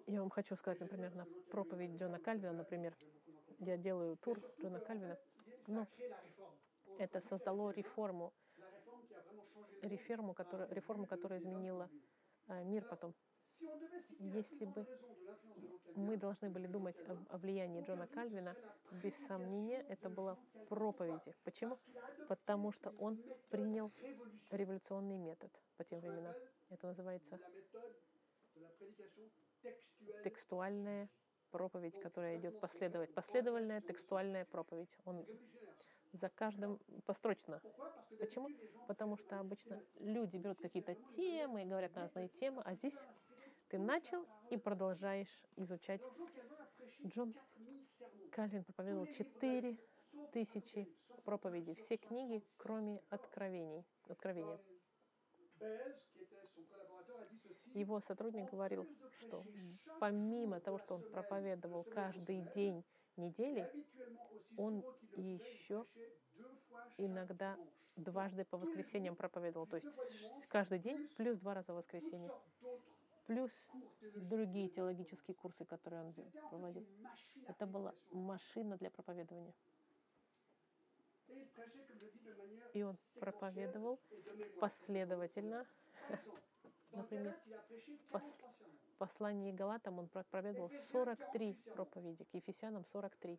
[0.06, 2.94] я вам хочу сказать, например, на проповедь Джона Кальвина, например,
[3.58, 5.18] я делаю тур Джона Кальвина,
[5.66, 5.86] но
[6.98, 8.32] это создало реформу,
[9.82, 11.90] реформу, которая, реформу, которая изменила
[12.48, 13.14] э, мир потом.
[14.18, 14.86] Если бы
[15.94, 18.54] мы должны были думать о влиянии Джона Кальвина,
[19.02, 20.38] без сомнения, это было
[20.68, 21.34] проповеди.
[21.42, 21.78] Почему?
[22.28, 23.18] Потому что он
[23.50, 23.90] принял
[24.50, 26.34] революционный метод по тем временам.
[26.68, 27.38] Это называется
[30.24, 31.09] текстуальная
[31.50, 33.12] проповедь, которая идет последовать.
[33.14, 34.90] Последовательная текстуальная проповедь.
[35.05, 35.26] Он
[36.12, 37.61] за каждым построчно.
[38.18, 38.48] Почему?
[38.87, 43.00] Потому что обычно люди берут какие-то темы и говорят на разные темы, а здесь
[43.68, 46.00] ты начал и продолжаешь изучать.
[47.05, 47.35] Джон
[48.31, 49.79] Кальвин проповедовал четыре
[50.33, 50.88] тысячи
[51.24, 54.59] проповедей, все книги, кроме откровений, откровения.
[57.76, 58.86] Его сотрудник говорил,
[59.18, 59.44] что
[60.00, 62.82] помимо того, что он проповедовал каждый день
[63.18, 63.70] недели,
[64.56, 64.82] он
[65.14, 65.84] еще
[66.96, 67.58] иногда
[67.96, 69.66] дважды по воскресеньям проповедовал.
[69.66, 72.30] То есть каждый день плюс два раза в воскресенье.
[73.26, 73.52] Плюс
[74.14, 76.14] другие теологические курсы, которые он
[76.48, 76.86] проводил.
[77.46, 79.52] Это была машина для проповедования.
[82.72, 84.00] И он проповедовал
[84.60, 85.66] последовательно.
[86.96, 87.38] Например,
[88.11, 88.38] пос,
[88.98, 93.38] послание Галатам он проповедовал 43 проповеди, к Ефесянам 43.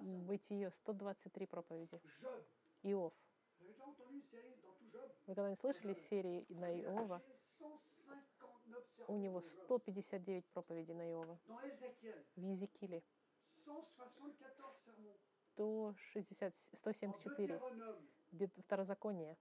[0.00, 2.00] Бытие 123 проповеди.
[2.82, 3.12] Иов.
[5.26, 7.22] Вы когда-нибудь слышали серии на Иова?
[9.08, 11.38] У него 159 проповедей на Иова.
[12.34, 13.02] В Езекииле
[15.54, 17.60] 160, 174.
[18.32, 19.36] Где-то второзаконие.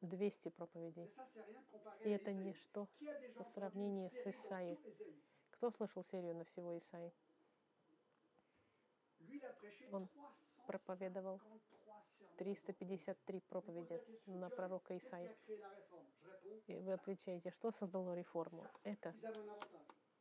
[0.00, 1.10] 200 проповедей.
[2.04, 2.88] И это ничто
[3.36, 4.78] по сравнению с Исаией.
[5.50, 7.12] Кто слышал серию на всего Исаи?
[9.92, 10.08] Он
[10.66, 11.40] проповедовал
[12.36, 15.30] 353 проповеди на пророка Исаи.
[16.66, 18.62] И вы отвечаете, что создало реформу?
[18.82, 19.14] Это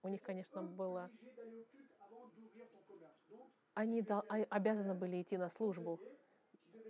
[0.03, 1.09] у них, конечно, было...
[3.73, 5.99] Они а, обязаны были идти на службу.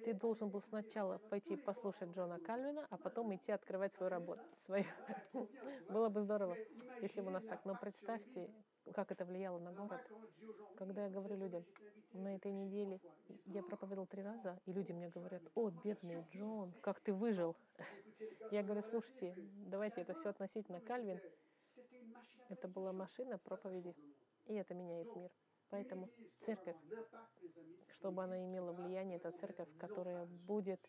[0.04, 4.42] Ты должен был сначала пойти послушать Джона Кальвина, а потом идти открывать свою работу.
[4.56, 4.86] Свою.
[5.90, 6.58] Было бы здорово,
[7.02, 7.64] если бы у нас так.
[7.64, 8.50] Но представьте,
[8.94, 10.02] как это влияло на город.
[10.78, 11.66] Когда я говорю людям,
[12.12, 13.00] на этой неделе
[13.46, 17.56] я проповедовал три раза, и люди мне говорят, о, бедный Джон, как ты выжил.
[18.52, 19.36] Я говорю, слушайте,
[19.66, 21.20] давайте это все относительно Кальвин.
[22.50, 23.96] Это была машина проповеди,
[24.46, 25.32] и это меняет мир.
[25.74, 26.08] Поэтому
[26.38, 26.78] церковь,
[27.94, 30.80] чтобы она имела влияние, это церковь, которая будет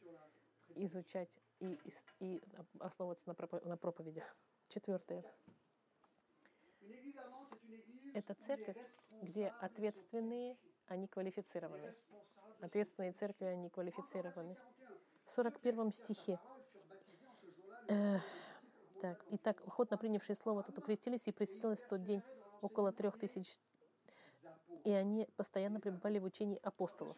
[0.75, 1.81] изучать и,
[2.21, 2.43] и
[2.81, 4.37] основываться на проповедях.
[4.69, 5.25] Четвертое.
[8.13, 8.77] Это церковь,
[9.23, 11.95] где ответственные, они квалифицированы.
[12.61, 14.55] Ответственные церкви, они квалифицированы.
[15.25, 16.39] В 41 стихе.
[19.01, 22.23] Так, итак, охотно принявшие слово тут укрестились и присоединилось в тот день
[22.61, 23.59] около трех тысяч,
[24.85, 27.17] и они постоянно пребывали в учении апостолов.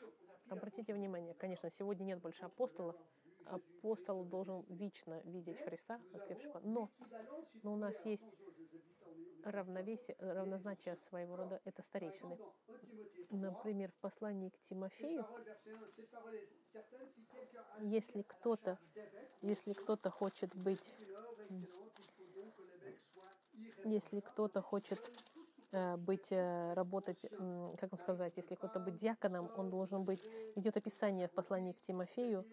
[0.48, 2.96] Обратите внимание, конечно, сегодня нет больше апостолов,
[3.44, 6.90] апостол должен вечно видеть Христа, воскресшего, но,
[7.62, 8.24] но у нас есть
[9.44, 12.38] равновесие, равнозначие своего рода— это старейшины.
[13.30, 15.26] Например, в послании к Тимофею,
[17.80, 18.78] если кто-то,
[19.42, 20.94] если кто-то хочет быть,
[23.84, 25.00] если кто-то хочет
[25.96, 27.26] быть, э, работать,
[27.78, 31.80] как он сказать, если кто-то быть диаконом, он должен быть, идет описание в послании к
[31.80, 32.44] Тимофею,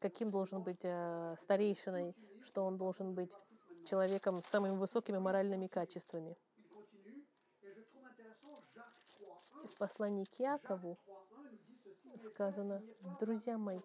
[0.00, 3.32] каким должен быть э, старейшиной, что он должен быть
[3.84, 6.36] человеком с самыми высокими моральными качествами.
[9.64, 10.98] В послании к Якову
[12.18, 12.82] сказано,
[13.18, 13.80] друзья мои,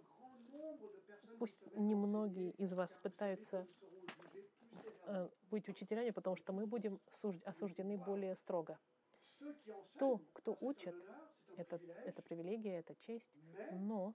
[1.40, 3.68] пусть немногие из вас пытаются
[5.06, 7.00] э, быть учителями, потому что мы будем
[7.46, 8.80] осуждены более строго.
[10.00, 10.96] То, кто учит,
[11.58, 13.32] это, это привилегия, это честь,
[13.72, 14.14] но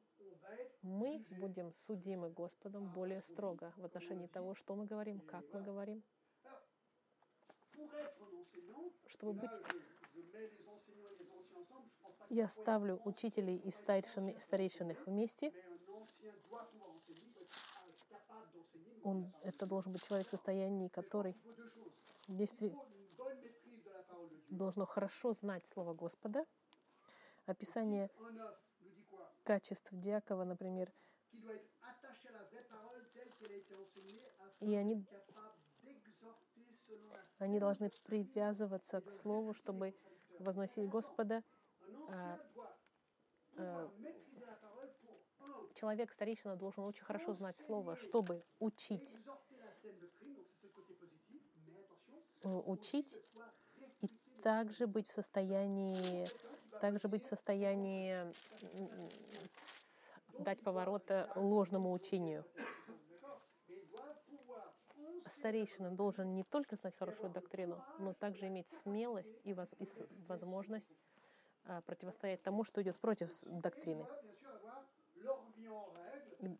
[0.82, 6.02] мы будем судимы Господом более строго в отношении того, что мы говорим, как мы говорим.
[9.06, 9.50] Чтобы быть...
[12.28, 15.52] Я ставлю учителей и старейшин, старейшинных вместе.
[19.02, 21.36] Он, это должен быть человек в состоянии, который
[22.28, 22.84] действительно
[24.50, 26.44] должно хорошо знать Слово Господа.
[27.46, 28.10] Описание
[29.44, 30.92] качеств Диакова, например,
[34.60, 35.06] и они,
[37.38, 39.94] они должны привязываться к Слову, чтобы
[40.38, 41.42] возносить Господа.
[42.08, 42.38] А,
[43.56, 43.90] а,
[45.80, 49.16] человек, старейшина, должен очень хорошо знать Слово, чтобы учить.
[52.42, 53.18] учить
[54.00, 54.08] и
[54.42, 56.26] также быть в состоянии,
[56.80, 58.16] также быть в состоянии
[60.38, 62.44] дать поворот ложному учению.
[65.26, 69.86] Старейшина должен не только знать хорошую доктрину, но также иметь смелость и, воз, и
[70.26, 70.90] возможность
[71.66, 74.06] а, противостоять тому, что идет против доктрины.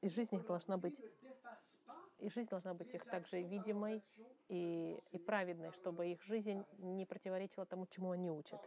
[0.03, 1.03] И жизнь их должна быть,
[2.19, 4.03] и жизнь должна быть их также видимой
[4.49, 8.61] и, и праведной, чтобы их жизнь не противоречила тому, чему они учат.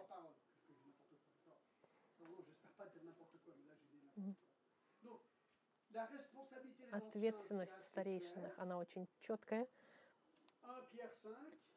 [6.92, 9.68] Ответственность старейшинах, она очень четкая.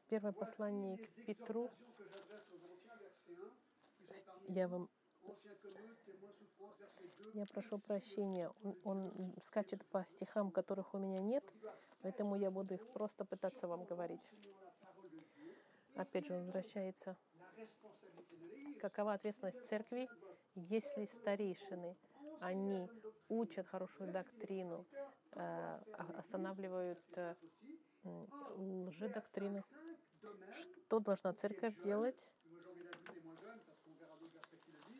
[0.09, 1.71] Первое послание к Петру.
[4.49, 4.89] Я вам
[7.35, 11.45] я прошу прощения, он, он скачет по стихам, которых у меня нет,
[12.03, 14.31] поэтому я буду их просто пытаться вам говорить.
[15.95, 17.17] Опять же, он возвращается.
[18.81, 20.09] Какова ответственность церкви,
[20.55, 21.97] если старейшины,
[22.41, 22.89] они
[23.29, 24.87] учат хорошую доктрину,
[25.33, 25.79] э,
[26.19, 27.35] останавливают э,
[28.57, 29.65] лжедоктрину?
[30.53, 32.31] Что должна церковь делать?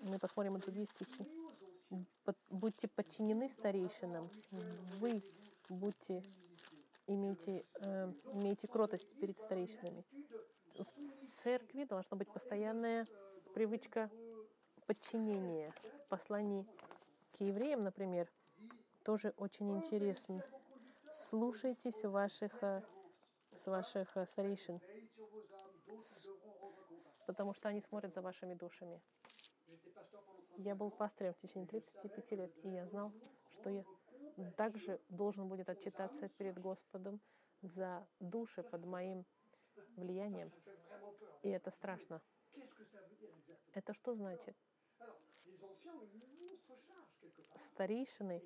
[0.09, 1.27] Мы посмотрим другие стихи
[2.51, 4.31] будьте подчинены старейшинам.
[5.01, 5.23] Вы
[5.69, 6.23] будьте,
[7.07, 10.05] имейте, э, имейте кротость перед старейшинами.
[10.75, 10.85] В
[11.43, 13.07] церкви должна быть постоянная
[13.55, 14.11] привычка
[14.87, 15.73] подчинения.
[16.05, 16.67] В послании
[17.33, 18.29] к евреям, например,
[19.05, 20.43] тоже очень интересно.
[21.13, 22.83] Слушайтесь ваших, э,
[23.55, 24.81] с ваших э, старейшин,
[27.27, 29.01] потому что они смотрят за вашими душами.
[30.59, 33.13] Я был пастырем в течение 35 лет, и я знал,
[33.51, 33.85] что я
[34.57, 37.21] также должен будет отчитаться перед Господом
[37.63, 39.25] за души под моим
[39.97, 40.51] влиянием.
[41.43, 42.21] И это страшно.
[43.73, 44.57] Это что значит?
[47.55, 48.43] Старейшины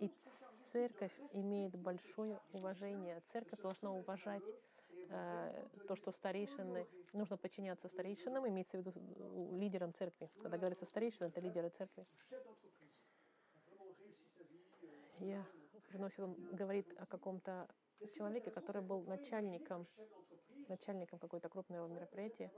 [0.00, 0.08] и
[0.72, 3.20] церковь имеет большое уважение.
[3.26, 4.44] Церковь должна уважать
[5.08, 8.92] то, что старейшины, нужно подчиняться старейшинам, имеется в виду
[9.58, 10.30] лидерам церкви.
[10.42, 12.06] Когда говорится старейшина, это лидеры церкви.
[15.18, 15.44] Я
[15.88, 17.68] приносит, он говорит о каком-то
[18.14, 19.86] человеке, который был начальником,
[20.68, 22.52] начальником какой-то крупного мероприятия.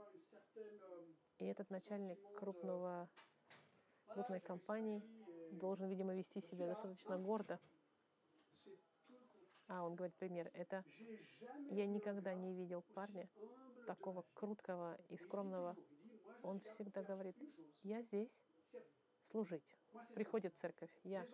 [1.39, 3.09] И этот начальник крупного,
[4.07, 5.01] крупной компании
[5.51, 7.59] должен, видимо, вести себя достаточно гордо.
[9.71, 10.51] А, он говорит пример.
[10.53, 10.83] Это
[11.69, 13.29] я никогда не видел парня
[13.87, 15.77] такого круткого и скромного.
[16.43, 17.37] Он всегда говорит,
[17.83, 18.43] я здесь
[19.31, 19.77] служить.
[20.13, 20.91] Приходит церковь.
[21.03, 21.25] Я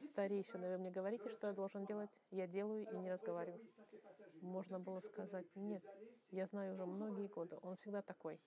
[0.00, 3.60] старейшина, вы мне говорите, что я должен делать, я делаю и не разговариваю.
[4.42, 5.84] Можно было сказать, нет,
[6.30, 8.40] я знаю уже многие годы, он всегда такой.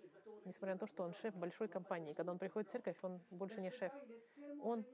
[0.45, 2.13] Несмотря на то, что он шеф большой компании.
[2.13, 3.91] Когда он приходит в церковь, он больше не шеф.
[4.61, 4.85] Он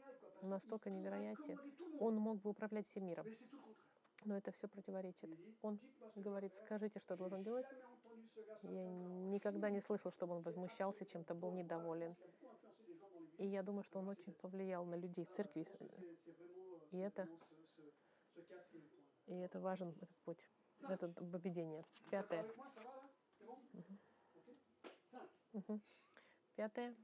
[0.41, 1.59] настолько невероятен.
[1.99, 3.27] Он мог бы управлять всем миром.
[4.25, 5.29] Но это все противоречит.
[5.62, 5.79] Он
[6.15, 7.65] говорит, скажите, что должен делать.
[8.63, 12.15] Я никогда не слышал, чтобы он возмущался чем-то, был недоволен.
[13.38, 15.65] И я думаю, что он очень повлиял на людей в церкви.
[16.91, 17.27] И это,
[19.27, 20.49] и это важен, этот путь,
[20.82, 21.86] это поведение.
[22.10, 22.45] Пятое.
[26.55, 26.95] Пятое.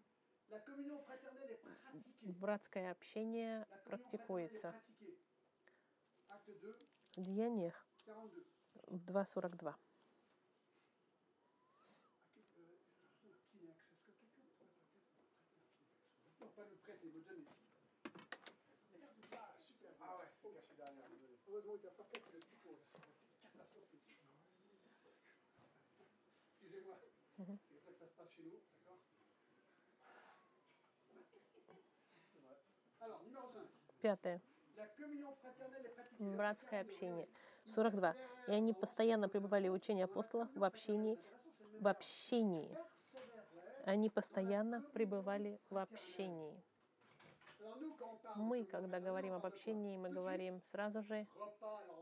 [2.21, 4.73] Братское общение практикуется
[7.17, 7.87] Деяниях
[8.87, 9.75] в 2.42.
[34.01, 34.39] Пятое
[36.19, 37.27] братское общение.
[37.67, 38.15] 42.
[38.47, 41.19] И они постоянно пребывали в учении апостолов в общении,
[41.79, 42.77] в общении.
[43.85, 46.61] Они постоянно пребывали в общении.
[48.35, 51.27] Мы, когда говорим об общении, мы говорим сразу же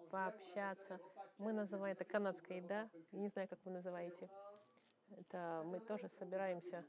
[0.10, 1.00] пообщаться.
[1.38, 2.90] Мы называем это канадская еда.
[3.12, 4.30] Не знаю, как вы называете.
[5.18, 6.86] Это мы тоже собираемся.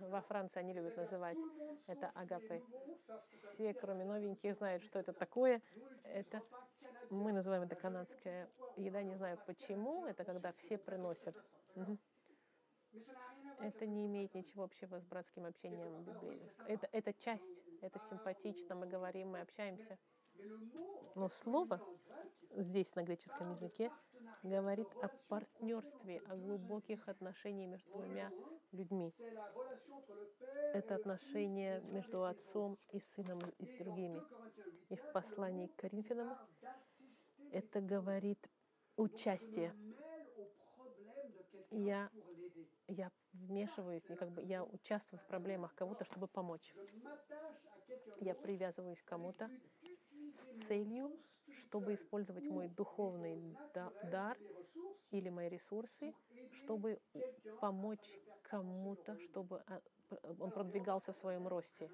[0.00, 1.38] Во Франции они любят называть
[1.86, 2.62] это агапы.
[3.28, 5.60] Все, кроме новеньких, знают, что это такое.
[6.04, 6.42] Это
[7.10, 9.02] мы называем это канадская еда.
[9.02, 10.06] Не знаю почему.
[10.06, 11.36] Это когда все приносят.
[13.60, 16.40] Это не имеет ничего общего с братским общением Библии.
[16.66, 19.98] Это, это часть, это симпатично, мы говорим, мы общаемся.
[21.14, 21.80] Но слово
[22.50, 23.90] здесь на греческом языке
[24.42, 28.30] говорит о партнерстве, о глубоких отношениях между двумя
[28.74, 29.14] людьми.
[30.72, 34.20] Это отношение между отцом и сыном и с другими.
[34.90, 36.36] И в послании к Коринфянам
[37.52, 38.50] это говорит
[38.96, 39.72] участие.
[41.70, 42.10] Я,
[42.88, 46.74] я вмешиваюсь, и как бы я участвую в проблемах кого-то, чтобы помочь.
[48.20, 49.50] Я привязываюсь к кому-то
[50.34, 51.10] с целью,
[51.52, 53.56] чтобы использовать мой духовный
[54.02, 54.38] дар
[55.10, 56.14] или мои ресурсы,
[56.52, 57.00] чтобы
[57.60, 58.20] помочь
[58.50, 59.80] кому-то, чтобы а,
[60.38, 61.90] он продвигался в своем росте.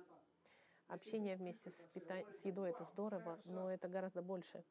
[0.89, 2.25] Общение вместе с, пита...
[2.33, 4.65] с едой это здорово, но это гораздо больше.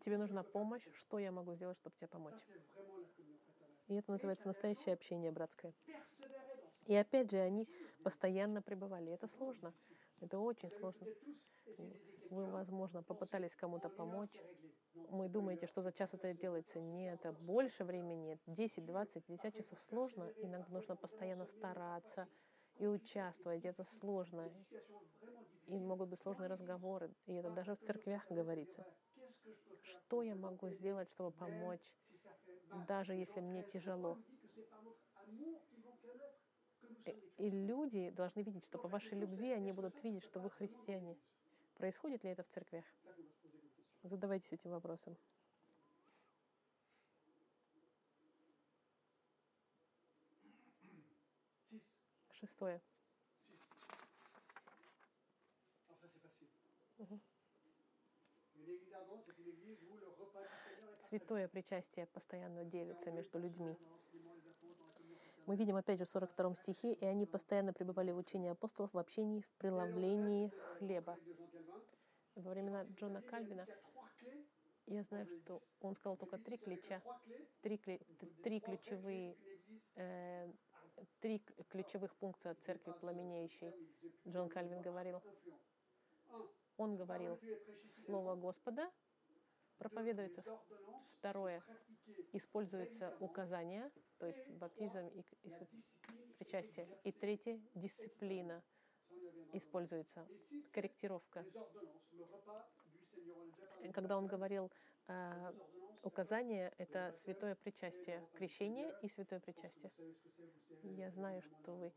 [0.00, 0.88] Тебе нужна помощь.
[0.94, 2.40] Что я могу сделать, чтобы тебе помочь?
[3.88, 5.74] И это называется настоящее общение братское.
[6.86, 7.68] И опять же, они
[8.02, 9.12] постоянно пребывали.
[9.12, 9.74] Это сложно.
[10.20, 11.06] Это очень сложно.
[12.30, 14.42] Вы, возможно, попытались кому-то помочь.
[14.94, 16.80] Вы думаете, что за час это делается?
[16.80, 18.38] Нет, это больше времени.
[18.46, 20.30] 10, 20, 50 часов сложно.
[20.38, 22.28] Иногда нужно постоянно стараться
[22.78, 23.64] и участвовать.
[23.64, 24.50] Это сложно.
[25.66, 27.10] И могут быть сложные разговоры.
[27.26, 28.86] И это даже в церквях говорится.
[29.82, 31.94] Что я могу сделать, чтобы помочь,
[32.86, 34.18] даже если мне тяжело?
[37.38, 41.16] И люди должны видеть, что по вашей любви они будут видеть, что вы христиане.
[41.74, 42.84] Происходит ли это в церквях?
[44.02, 45.16] Задавайтесь этим вопросом.
[52.30, 52.80] Шестое.
[60.98, 63.76] Святое причастие постоянно делится между людьми.
[65.46, 68.98] Мы видим опять же в 42 стихе, и они постоянно пребывали в учении апостолов, в
[68.98, 71.18] общении, в преломлении хлеба.
[72.34, 73.66] Во времена Джона Кальвина
[74.86, 77.02] я знаю, что он сказал только три ключа,
[77.62, 79.36] три, три ключевые,
[79.94, 80.52] э,
[81.20, 83.72] три ключевых пункта церкви пламенеющей.
[84.26, 85.22] Джон Кальвин говорил.
[86.76, 87.38] Он говорил,
[88.04, 88.90] Слово Господа
[89.78, 90.44] проповедуется.
[91.18, 91.62] Второе,
[92.32, 95.52] используется указание, то есть баптизм и, и
[96.38, 96.88] причастие.
[97.04, 98.62] И третье, дисциплина
[99.52, 100.26] используется,
[100.72, 101.44] корректировка.
[103.92, 104.70] Когда он говорил
[105.08, 105.52] э,
[106.02, 109.92] указание, это святое причастие, крещение и святое причастие.
[110.82, 111.92] Я знаю, что вы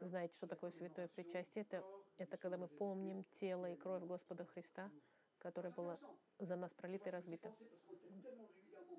[0.00, 1.62] знаете, что такое святое причастие.
[1.62, 1.84] Это,
[2.18, 4.90] это когда мы помним тело и кровь Господа Христа,
[5.38, 5.98] которое было
[6.38, 7.52] за нас пролито и разбито.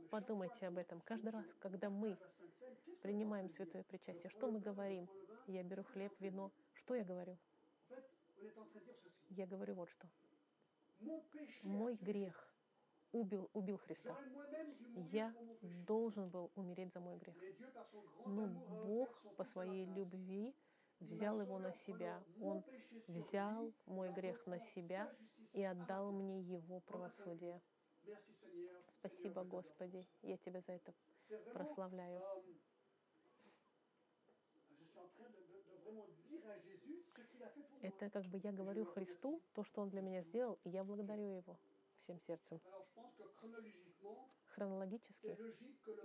[0.10, 1.02] Подумайте об этом.
[1.02, 2.18] Каждый раз, когда мы
[3.02, 5.10] принимаем святое причастие, что мы говорим?
[5.48, 6.52] Я беру хлеб, вино.
[6.74, 7.38] Что я говорю?
[9.30, 10.08] Я говорю вот что.
[11.64, 12.56] Мой грех
[13.12, 14.18] убил, убил Христа.
[15.12, 17.36] Я должен был умереть за мой грех.
[18.26, 20.56] Но Бог по своей любви
[21.00, 22.24] взял его на себя.
[22.42, 22.64] Он
[23.08, 25.14] взял мой грех на себя
[25.54, 27.62] и отдал мне его правосудие.
[29.00, 30.08] Спасибо, Господи.
[30.22, 30.94] Я Тебя за это
[31.54, 32.22] прославляю.
[37.82, 41.38] Это как бы я говорю Христу то, что Он для меня сделал, и я благодарю
[41.38, 41.58] Его
[42.00, 42.60] всем сердцем.
[44.48, 45.38] Хронологически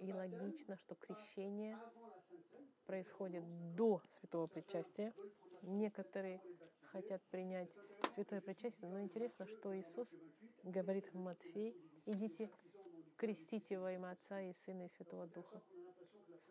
[0.01, 1.79] и логично, что крещение
[2.87, 3.45] происходит
[3.77, 5.15] до святого причастия.
[5.63, 6.41] Некоторые
[6.91, 7.71] хотят принять
[8.15, 10.09] святое причастие, но интересно, что Иисус
[10.65, 12.51] говорит в Матфей, идите,
[13.17, 15.63] крестите во имя Отца и Сына и Святого Духа.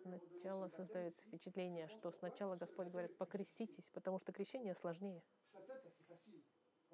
[0.02, 5.22] Сначала создается впечатление, что сначала Господь говорит, покреститесь, потому что крещение сложнее.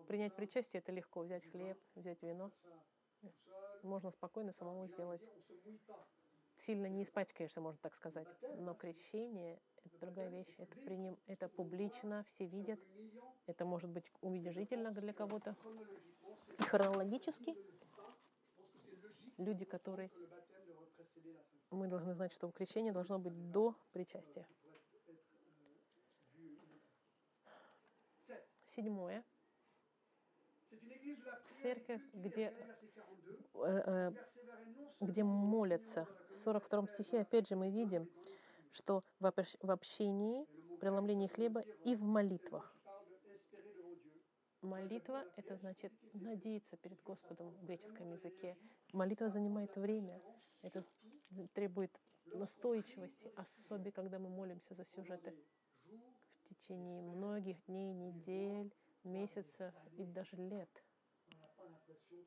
[0.07, 1.21] Принять причастие— это легко.
[1.21, 2.51] Взять хлеб, взять вино.
[3.83, 5.21] Можно спокойно самому сделать.
[6.57, 8.27] Сильно не испачкаешься, можно так сказать.
[8.57, 10.53] Но крещение— это другая вещь.
[10.57, 12.79] Это, приним, это публично, все видят.
[13.45, 15.55] Это может быть уничижительно для кого-то.
[16.59, 17.55] И хронологически
[19.37, 20.09] люди, которые
[21.71, 24.47] мы должны знать, что крещение должно быть до причастия.
[28.65, 29.23] Седьмое.
[31.61, 32.53] Церковь, где,
[33.53, 34.11] э,
[34.99, 36.07] где молятся.
[36.29, 38.09] В 42 стихе, опять же, мы видим,
[38.71, 40.45] что в общении,
[40.79, 42.75] преломлении хлеба и в молитвах.
[44.61, 48.57] Молитва— это значит надеяться перед Господом в греческом языке.
[48.91, 50.19] Молитва занимает время.
[50.63, 50.83] Это
[51.53, 51.91] требует
[52.33, 55.33] настойчивости, особенно когда мы молимся за сюжеты
[55.85, 58.73] в течение многих дней, недель,
[59.03, 60.69] месяцев и даже лет.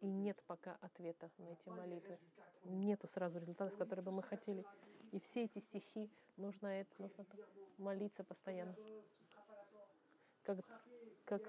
[0.00, 2.18] И нет пока ответа на эти молитвы.
[2.64, 4.64] Нету сразу результатов, которые бы мы хотели.
[5.12, 7.26] И все эти стихи нужно, это, нужно
[7.78, 8.76] молиться постоянно.
[10.44, 10.58] Как,
[11.24, 11.42] как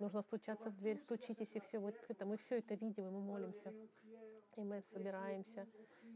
[0.00, 1.78] нужно стучаться в дверь, стучитесь, и все.
[1.78, 3.72] Вот это, мы все это видим, и мы молимся.
[4.56, 5.66] И мы собираемся,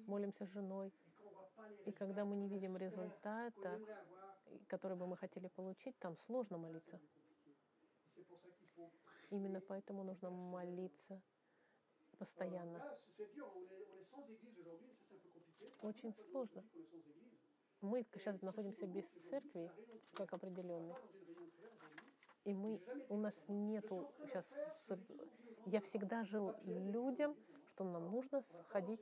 [0.07, 0.93] молимся с женой.
[1.85, 3.81] И когда мы не видим результата,
[4.69, 7.01] который бы мы хотели получить, там сложно молиться.
[9.31, 11.21] Именно поэтому нужно молиться
[12.19, 12.81] постоянно.
[15.83, 16.65] Очень сложно.
[17.81, 19.71] Мы сейчас находимся без церкви,
[20.15, 20.95] как определенной.
[22.45, 24.93] И мы, у нас нету сейчас...
[25.67, 27.37] Я всегда жил людям,
[27.67, 29.01] что нам нужно ходить...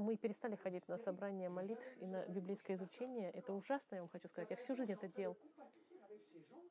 [0.00, 3.30] Мы перестали ходить на собрания молитв и на библейское изучение.
[3.32, 4.48] Это ужасно, я вам хочу сказать.
[4.48, 5.36] Я всю жизнь это делал.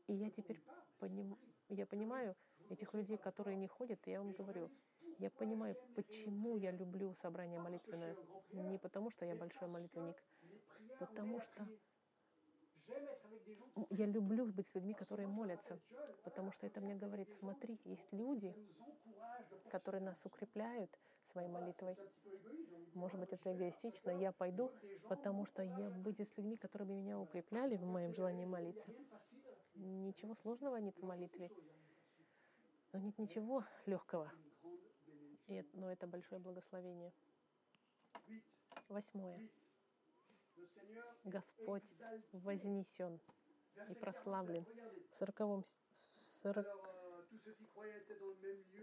[0.08, 0.60] И я теперь
[0.98, 1.38] поним...
[1.70, 2.36] я понимаю
[2.70, 4.72] этих людей, которые не ходят, и я вам говорю,
[5.20, 8.16] я понимаю, почему я люблю собрание молитвенное.
[8.52, 10.24] Не потому, что я большой молитвенник,
[10.98, 11.68] потому что
[13.92, 15.80] я люблю быть с людьми, которые молятся,
[16.24, 18.56] потому что это мне говорит, смотри, есть люди,
[19.70, 20.98] которые нас укрепляют
[21.30, 21.96] своей молитвой.
[22.94, 24.72] Может быть, это эгоистично, я пойду,
[25.08, 28.92] потому что я буду с людьми, которые бы меня укрепляли в моем желании молиться.
[29.76, 31.52] Ничего сложного нет в молитве,
[32.92, 34.32] но нет ничего легкого.
[35.48, 37.14] И, но это большое благословение.
[38.88, 39.40] Восьмое.
[41.24, 41.84] Господь
[42.32, 43.20] вознесен
[43.90, 44.66] и прославлен.
[45.12, 45.64] В сороковом,
[46.26, 46.68] сорок,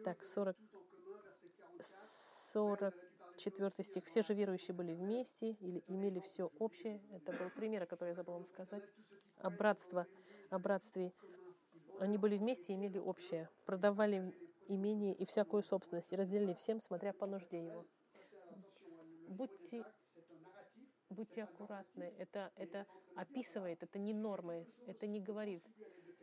[0.04, 0.56] так, сорок,
[2.56, 2.94] сорок
[3.36, 4.06] четвертый стих.
[4.06, 7.02] Все же верующие были вместе или имели все общее.
[7.12, 8.82] Это был пример, который я забыл вам сказать.
[9.40, 10.06] О братство,
[10.48, 11.12] о братстве.
[12.00, 13.50] Они были вместе и имели общее.
[13.66, 14.34] Продавали
[14.68, 17.84] имение и всякую собственность и разделили всем, смотря по нужде его.
[19.28, 19.84] Будьте
[21.10, 22.14] будьте аккуратны.
[22.16, 22.86] Это, это
[23.16, 25.62] описывает, это не нормы, это не говорит,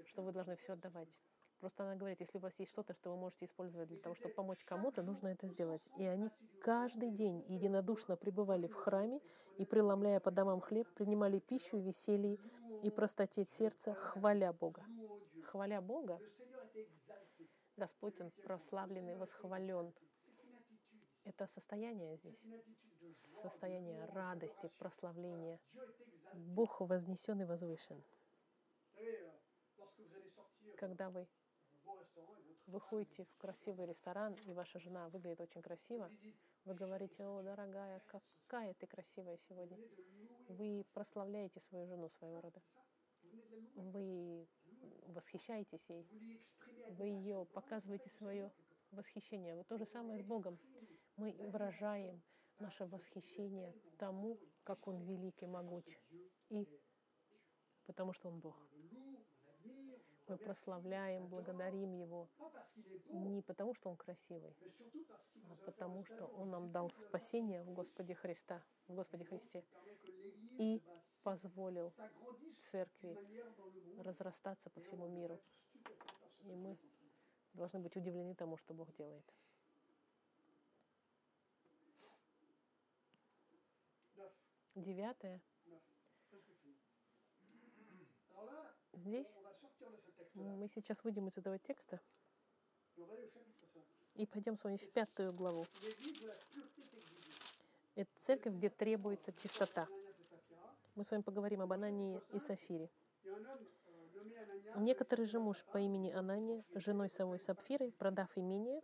[0.06, 1.16] что вы должны все отдавать.
[1.64, 4.34] Просто она говорит, если у вас есть что-то, что вы можете использовать для того, чтобы
[4.34, 5.90] помочь кому-то, нужно это сделать.
[5.96, 9.22] И они каждый день единодушно пребывали в храме
[9.58, 12.38] и, преломляя по домам хлеб, принимали пищу, веселье
[12.84, 14.84] и простоте сердца, хваля Бога.
[15.46, 16.20] Хваля Бога,
[17.78, 19.94] Господь, Он прославленный, восхвален.
[21.24, 22.42] Это состояние здесь
[23.42, 25.62] состояние радости, прославления.
[26.34, 28.04] Бог вознесен и возвышен.
[30.78, 31.26] Когда вы
[32.68, 36.10] выходите в красивый ресторан, и ваша жена выглядит очень красиво,
[36.66, 39.78] вы говорите, о, дорогая, какая ты красивая сегодня.
[40.48, 42.62] Вы прославляете свою жену своего рода.
[43.76, 44.48] Вы
[45.08, 46.08] восхищаетесь ей.
[46.90, 48.52] Вы ее показываете свое
[48.92, 49.56] восхищение.
[49.56, 50.58] Вот то же самое с Богом.
[51.18, 52.22] Мы выражаем
[52.60, 56.00] наше восхищение тому, как Он велик и могуч.
[56.50, 56.68] И
[57.86, 58.56] потому что Он Бог.
[60.28, 62.30] Мы прославляем, благодарим Его
[63.10, 64.56] не потому, что Он красивый,
[65.50, 69.64] а потому, что Он нам дал спасение в Господе Христа, в Господе Христе,
[70.58, 70.82] и
[71.24, 71.94] позволил
[72.72, 73.18] церкви
[74.02, 75.40] разрастаться по всему миру.
[76.42, 76.78] И мы
[77.54, 79.26] должны быть удивлены тому, что Бог делает.
[84.76, 85.42] Девятое.
[89.04, 89.28] Здесь
[90.34, 92.00] мы сейчас выйдем из этого текста
[94.16, 95.66] и пойдем с вами в пятую главу.
[97.96, 99.90] Это церковь, где требуется чистота.
[100.96, 102.90] Мы с вами поговорим об Анании и Сафире.
[104.78, 108.82] Некоторый же муж по имени Анания, женой самой Сапфиры, продав имение,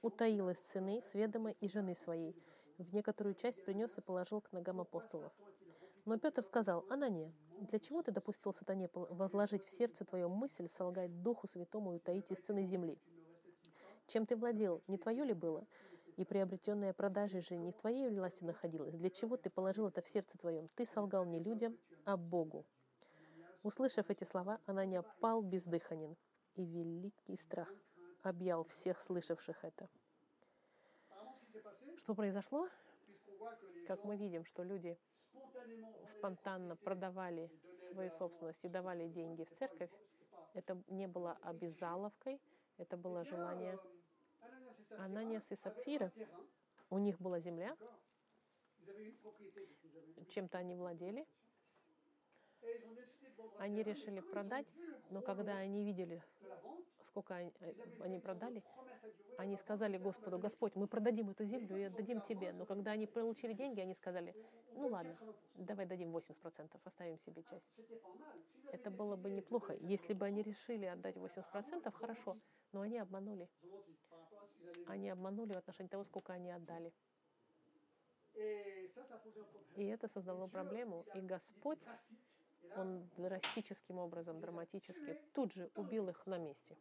[0.00, 2.34] утаил из цены с ведома и жены своей,
[2.78, 5.34] в некоторую часть принес и положил к ногам апостолов.
[6.06, 7.30] Но Петр сказал, «Анания,
[7.60, 12.30] для чего ты допустил сатане возложить в сердце твое мысль солгать Духу Святому и утаить
[12.30, 12.98] из цены земли?
[14.06, 15.66] Чем ты владел, не твое ли было?
[16.16, 18.94] И приобретенная продажей же не в твоей власти находилась.
[18.94, 20.68] Для чего ты положил это в сердце твоем?
[20.74, 22.66] Ты солгал не людям, а Богу».
[23.62, 26.16] Услышав эти слова, Анания пал бездыханен,
[26.54, 27.68] и великий страх
[28.22, 29.88] объял всех слышавших это.
[31.96, 32.68] Что произошло?
[33.86, 34.98] Как мы видим, что люди
[36.08, 37.50] спонтанно продавали
[37.88, 39.90] свою собственность и давали деньги в церковь,
[40.54, 42.40] это не было обязаловкой,
[42.78, 43.78] это было желание
[44.98, 46.12] Ананиас и Сапфира.
[46.90, 47.76] У них была земля,
[50.28, 51.26] чем-то они владели,
[53.58, 54.66] Они решили продать,
[55.10, 56.22] но когда они видели,
[57.10, 58.62] сколько они, э, они продали,
[59.36, 62.52] они сказали Господу, Господь, мы продадим эту землю и отдадим тебе.
[62.52, 64.34] Но когда они получили деньги, они сказали,
[64.74, 65.16] ну ладно,
[65.54, 67.66] давай дадим 80%, оставим себе часть.
[68.72, 69.74] Это было бы неплохо.
[69.80, 72.36] Если бы они решили отдать 80%, хорошо.
[72.72, 73.48] Но они обманули.
[74.86, 76.92] Они обманули в отношении того, сколько они отдали.
[79.76, 81.04] И это создало проблему.
[81.14, 81.80] И Господь,
[82.76, 86.76] Он драстическим образом, драматически, тут же убил их на месте.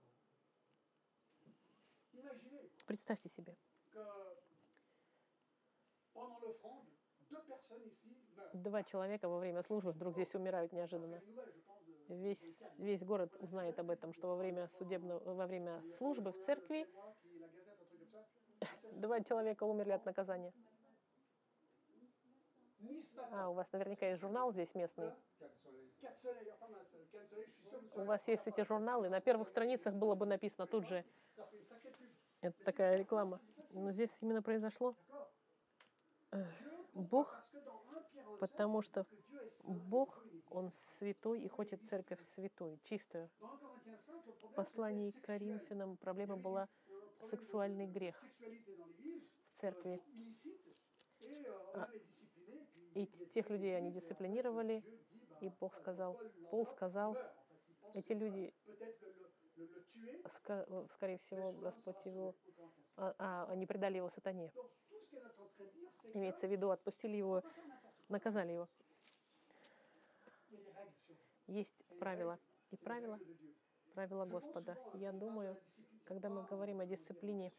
[2.85, 3.55] Представьте себе.
[8.53, 11.21] Два человека во время службы вдруг здесь умирают неожиданно.
[12.07, 16.87] Весь, весь город узнает об этом, что во время судебного, во время службы в церкви
[18.93, 20.51] два человека умерли от наказания.
[23.31, 25.11] А, у вас наверняка есть журнал здесь местный.
[27.95, 29.09] У вас есть эти журналы.
[29.09, 31.05] На первых страницах было бы написано тут же.
[32.41, 33.41] Это такая реклама.
[33.71, 34.95] Но здесь именно произошло.
[36.93, 37.43] Бог,
[38.39, 39.05] потому что
[39.65, 43.29] Бог, Он святой и хочет церковь святой, чистую.
[43.39, 46.67] В послании к Коринфянам проблема была
[47.29, 48.15] сексуальный грех
[49.51, 50.01] в церкви.
[51.75, 51.89] А,
[52.95, 54.83] и тех людей они дисциплинировали,
[55.41, 56.19] и Бог сказал,
[56.49, 57.17] Пол сказал,
[57.93, 58.53] эти люди,
[60.89, 62.35] скорее всего, Господь его,
[62.97, 64.51] а, а, они предали его сатане.
[66.13, 67.43] Имеется в виду, отпустили его,
[68.09, 68.67] наказали его.
[71.47, 72.39] Есть правила.
[72.71, 73.19] И правила,
[73.95, 74.77] правила Господа.
[74.93, 75.57] Я думаю,
[76.05, 77.51] когда мы говорим о дисциплине,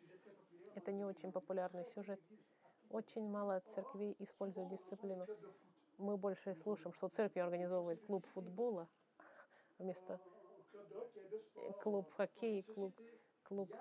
[0.75, 2.21] это не очень популярный сюжет.
[2.89, 5.27] Очень мало церквей используют дисциплину.
[5.99, 8.89] Мы больше слушаем, что церковь организовывает клуб футбола
[9.79, 10.21] вместо
[11.79, 12.95] клуб хоккея, клуб,
[13.43, 13.75] клуб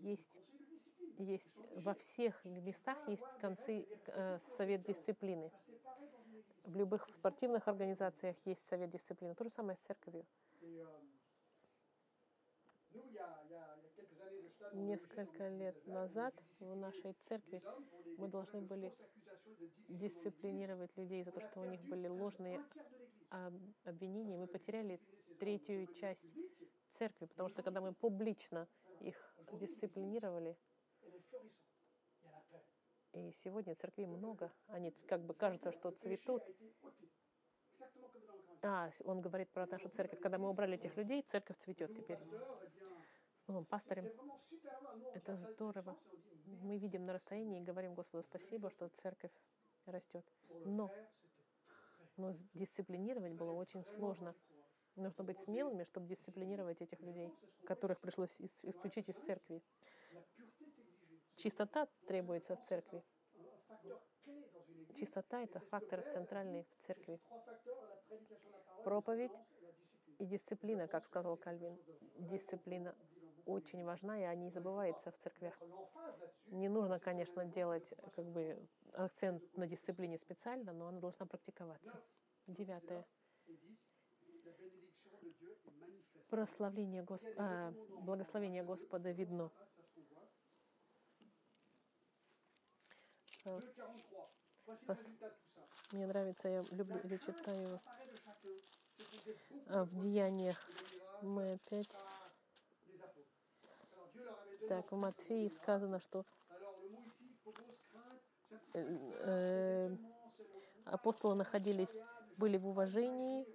[0.00, 0.30] есть
[1.18, 5.52] есть во всех местах есть концы э, совет дисциплины.
[6.64, 9.34] В любых спортивных организациях есть совет дисциплины.
[9.34, 10.24] То же самое с церковью.
[14.72, 17.62] Несколько лет назад в нашей церкви
[18.16, 18.92] мы должны были
[19.88, 22.64] дисциплинировать людей за то, что у них были ложные
[23.84, 24.36] обвинения.
[24.36, 25.00] Мы потеряли
[25.38, 26.24] третью часть
[26.90, 28.66] церкви, потому что когда мы публично
[29.00, 29.16] их
[29.52, 30.56] дисциплинировали,
[33.12, 36.42] и сегодня церквей много, они как бы кажется, что цветут.
[38.62, 40.20] А, он говорит про нашу церковь.
[40.20, 42.18] Когда мы убрали этих людей, церковь цветет теперь.
[43.46, 44.06] Новым пастором.
[45.14, 45.96] Это здорово.
[46.62, 49.32] Мы видим на расстоянии и говорим Господу спасибо, что церковь
[49.86, 50.24] растет.
[50.64, 50.90] Но,
[52.16, 54.34] но дисциплинировать было очень сложно.
[54.94, 57.32] Нужно быть смелыми, чтобы дисциплинировать этих людей,
[57.64, 59.62] которых пришлось исключить из церкви.
[61.36, 63.02] Чистота требуется в церкви.
[64.94, 67.18] Чистота— это фактор центральный в церкви.
[68.84, 69.32] Проповедь
[70.18, 71.78] и дисциплина, как сказал Кальвин.
[72.18, 72.94] Дисциплина
[73.46, 75.58] очень важна, и не забывается в церквях.
[76.46, 78.58] Не нужно, конечно, делать как бы
[78.92, 82.02] акцент на дисциплине специально, но она должна практиковаться.
[82.46, 83.06] Девятое.
[86.28, 87.28] Прославление Госп...
[87.36, 89.50] а, благословение Господа видно.
[94.86, 95.06] Пос...
[95.92, 97.80] Мне нравится, я люблю, я читаю
[99.68, 100.56] а в деяниях.
[101.22, 101.96] Мы опять...
[104.68, 106.24] Так, в Матфеи сказано, что
[108.74, 109.96] э,
[110.84, 112.02] апостолы находились,
[112.36, 113.46] были в уважении,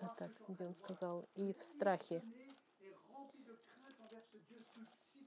[0.00, 2.22] а так, где он сказал, и в страхе.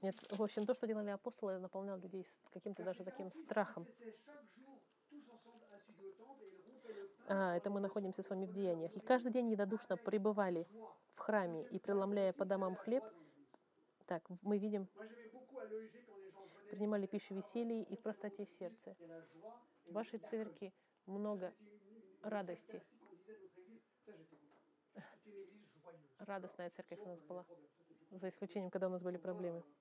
[0.02, 3.86] Нет, в общем, то, что делали апостолы, наполняло людей каким-то даже таким страхом.
[7.28, 8.94] А, это мы находимся с вами в деяниях.
[8.94, 10.68] И каждый день единодушно пребывали
[11.14, 13.04] в храме и, преломляя по домам хлеб,
[14.06, 14.88] так, мы видим,
[16.70, 18.96] принимали пищу веселья и в простоте сердца.
[19.86, 20.72] В вашей церкви
[21.06, 21.52] много
[22.22, 22.82] радости.
[26.18, 27.44] Радостная церковь у нас была,
[28.10, 29.62] за исключением, когда у нас были проблемы.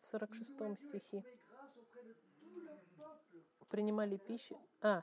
[0.00, 1.24] В 46 стихе.
[3.74, 5.02] принимали пищу, а,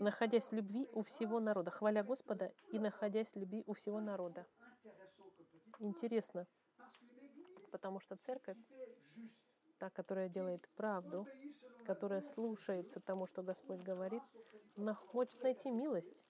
[0.00, 4.46] находясь в любви у всего народа, хваля Господа и находясь в любви у всего народа.
[5.78, 6.46] Интересно,
[7.70, 8.58] потому что церковь,
[9.78, 11.26] та, которая делает правду,
[11.84, 14.22] которая слушается тому, что Господь говорит,
[14.76, 16.24] она хочет найти милость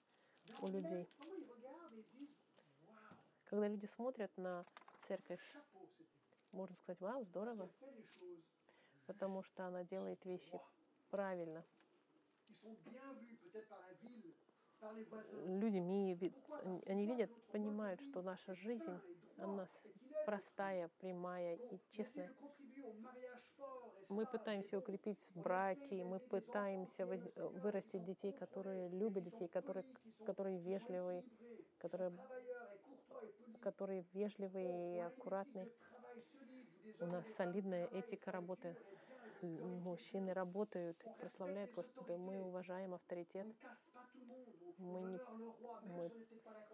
[0.61, 1.07] у людей.
[3.45, 4.65] Когда люди смотрят на
[5.07, 5.41] церковь,
[6.51, 7.69] можно сказать, вау, здорово,
[9.05, 10.59] потому что она делает вещи
[11.09, 11.63] правильно.
[15.45, 18.99] Люди, они видят, понимают, что наша жизнь,
[19.37, 19.67] она
[20.25, 22.31] простая, прямая и честная.
[24.09, 29.85] Мы пытаемся укрепить браки, мы пытаемся вырастить детей, которые любят детей, которые,
[30.25, 31.23] которые вежливые,
[31.77, 32.11] которые,
[33.61, 35.69] которые вежливые и аккуратные.
[36.99, 38.75] У нас солидная этика работы.
[39.43, 42.17] Мужчины работают, прославляют Господа.
[42.17, 43.47] Мы уважаем авторитет.
[44.77, 45.19] Мы, не,
[45.83, 46.11] мы,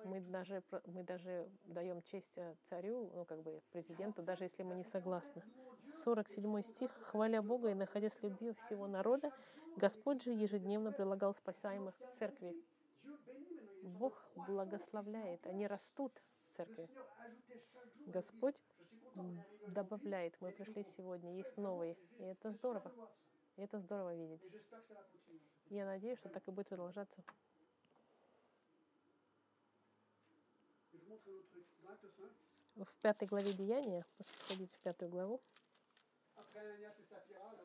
[0.05, 4.75] мы, даже, мы даже даем честь э, царю, ну, как бы президенту, даже если мы
[4.75, 5.43] не согласны.
[5.83, 6.91] 47 стих.
[7.01, 9.31] «Хваля Бога и находясь любви всего народа,
[9.75, 12.55] Господь же ежедневно прилагал спасаемых к церкви».
[13.81, 16.89] Бог благословляет, они растут в церкви.
[18.05, 18.61] Господь
[19.67, 20.35] добавляет.
[20.41, 21.95] Мы пришли сегодня, есть новые.
[22.17, 22.91] И это здорово.
[23.55, 24.41] И это здорово видеть.
[25.69, 27.23] Я надеюсь, что так и будет продолжаться.
[32.75, 35.41] В пятой главе Деяния, посмотрите в пятую главу,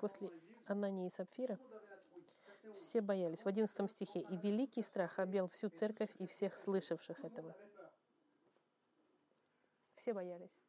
[0.01, 0.31] после
[0.67, 1.59] Анании и Сапфира,
[2.75, 3.45] все боялись.
[3.45, 4.21] В одиннадцатом стихе.
[4.21, 7.55] «И великий страх объел всю церковь и всех слышавших этого».
[9.95, 10.64] Все боялись.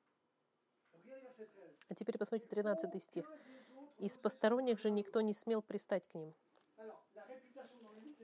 [1.89, 3.31] А теперь посмотрите 13 стих.
[3.99, 6.33] «Из посторонних же никто не смел пристать к ним».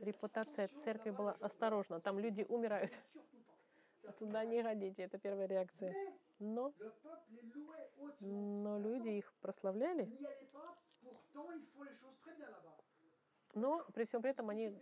[0.02, 2.00] Репутация церкви была осторожна.
[2.00, 2.92] Там люди умирают.
[4.04, 5.04] А туда не ходите.
[5.04, 5.96] Это первая реакция.
[6.40, 6.74] Но,
[8.20, 10.10] но люди их прославляли.
[13.54, 14.76] Но при всем при этом они,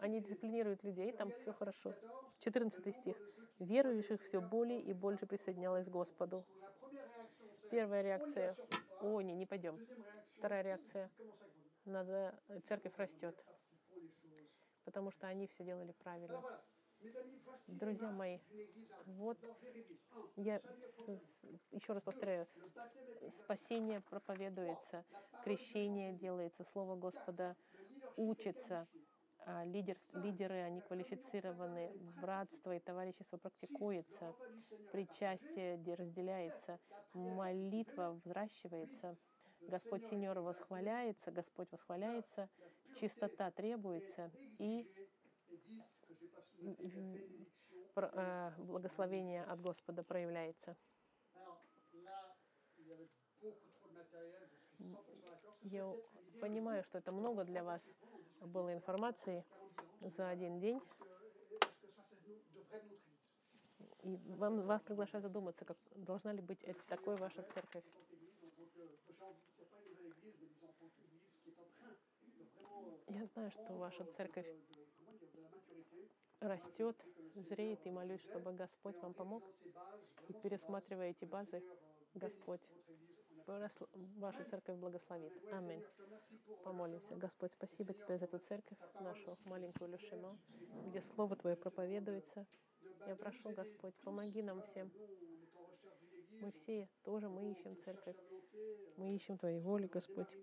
[0.00, 1.94] они дисциплинируют людей, там все хорошо.
[2.40, 3.16] 14 стих.
[3.58, 6.44] Верующих все более и больше присоединялось к Господу.
[7.70, 8.56] Первая реакция—
[9.00, 9.78] о, не, не пойдем.
[10.36, 11.10] Вторая реакция—
[11.84, 12.34] надо,
[12.66, 13.36] церковь растет,
[14.84, 16.42] потому что они все делали правильно.
[17.66, 18.40] Друзья мои,
[19.06, 19.38] вот
[20.36, 22.46] я с, с, еще раз повторяю,
[23.30, 25.04] спасение проповедуется,
[25.44, 27.56] крещение делается, Слово Господа
[28.16, 28.99] учится, а,
[29.64, 34.34] лидер, лидеры, они квалифицированы, братство и товарищество практикуется,
[34.92, 36.78] причастие разделяется,
[37.14, 39.16] молитва взращивается,
[39.68, 42.48] Господь Сеньор восхваляется, Господь восхваляется,
[42.94, 44.86] чистота требуется, и
[47.96, 50.76] э, благословение от Господа проявляется.
[55.62, 55.94] Я
[56.40, 57.94] понимаю, что это много для вас
[58.40, 59.44] было информации
[60.00, 60.80] за один день.
[64.02, 67.84] И вам, вас приглашаю задуматься, как должна ли быть это, такой ваша церковь.
[73.08, 74.46] Я знаю, что ваша церковь
[76.40, 76.96] растет,
[77.34, 79.44] зреет, и молюсь, чтобы Господь вам помог.
[80.28, 81.62] И пересматривая эти базы,
[82.14, 82.62] Господь
[84.18, 85.32] вашу церковь благословит.
[85.52, 85.82] Аминь.
[86.64, 87.16] Помолимся.
[87.16, 90.38] Господь, спасибо Тебе за эту церковь, нашу маленькую Люшино,
[90.86, 92.46] где Слово Твое проповедуется.
[93.06, 94.90] Я прошу, Господь, помоги нам всем.
[96.40, 98.16] Мы все тоже, мы ищем церковь.
[98.96, 100.34] Мы ищем Твоей воли, Господь.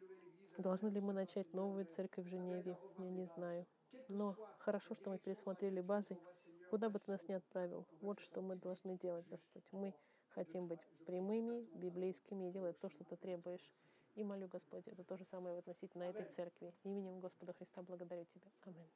[0.57, 2.77] Должны ли мы начать новую церковь в Женеве?
[2.97, 3.65] Я не знаю.
[4.07, 6.17] Но хорошо, что мы пересмотрели базы.
[6.69, 9.63] Куда бы ты нас ни отправил, вот что мы должны делать, Господь.
[9.71, 9.93] Мы
[10.37, 13.71] хотим быть прямыми, библейскими и делать то, что ты требуешь.
[14.13, 16.73] И молю, Господь, это то же самое относительно этой церкви.
[16.83, 18.51] Именем Господа Христа благодарю Тебя.
[18.65, 18.89] Аминь.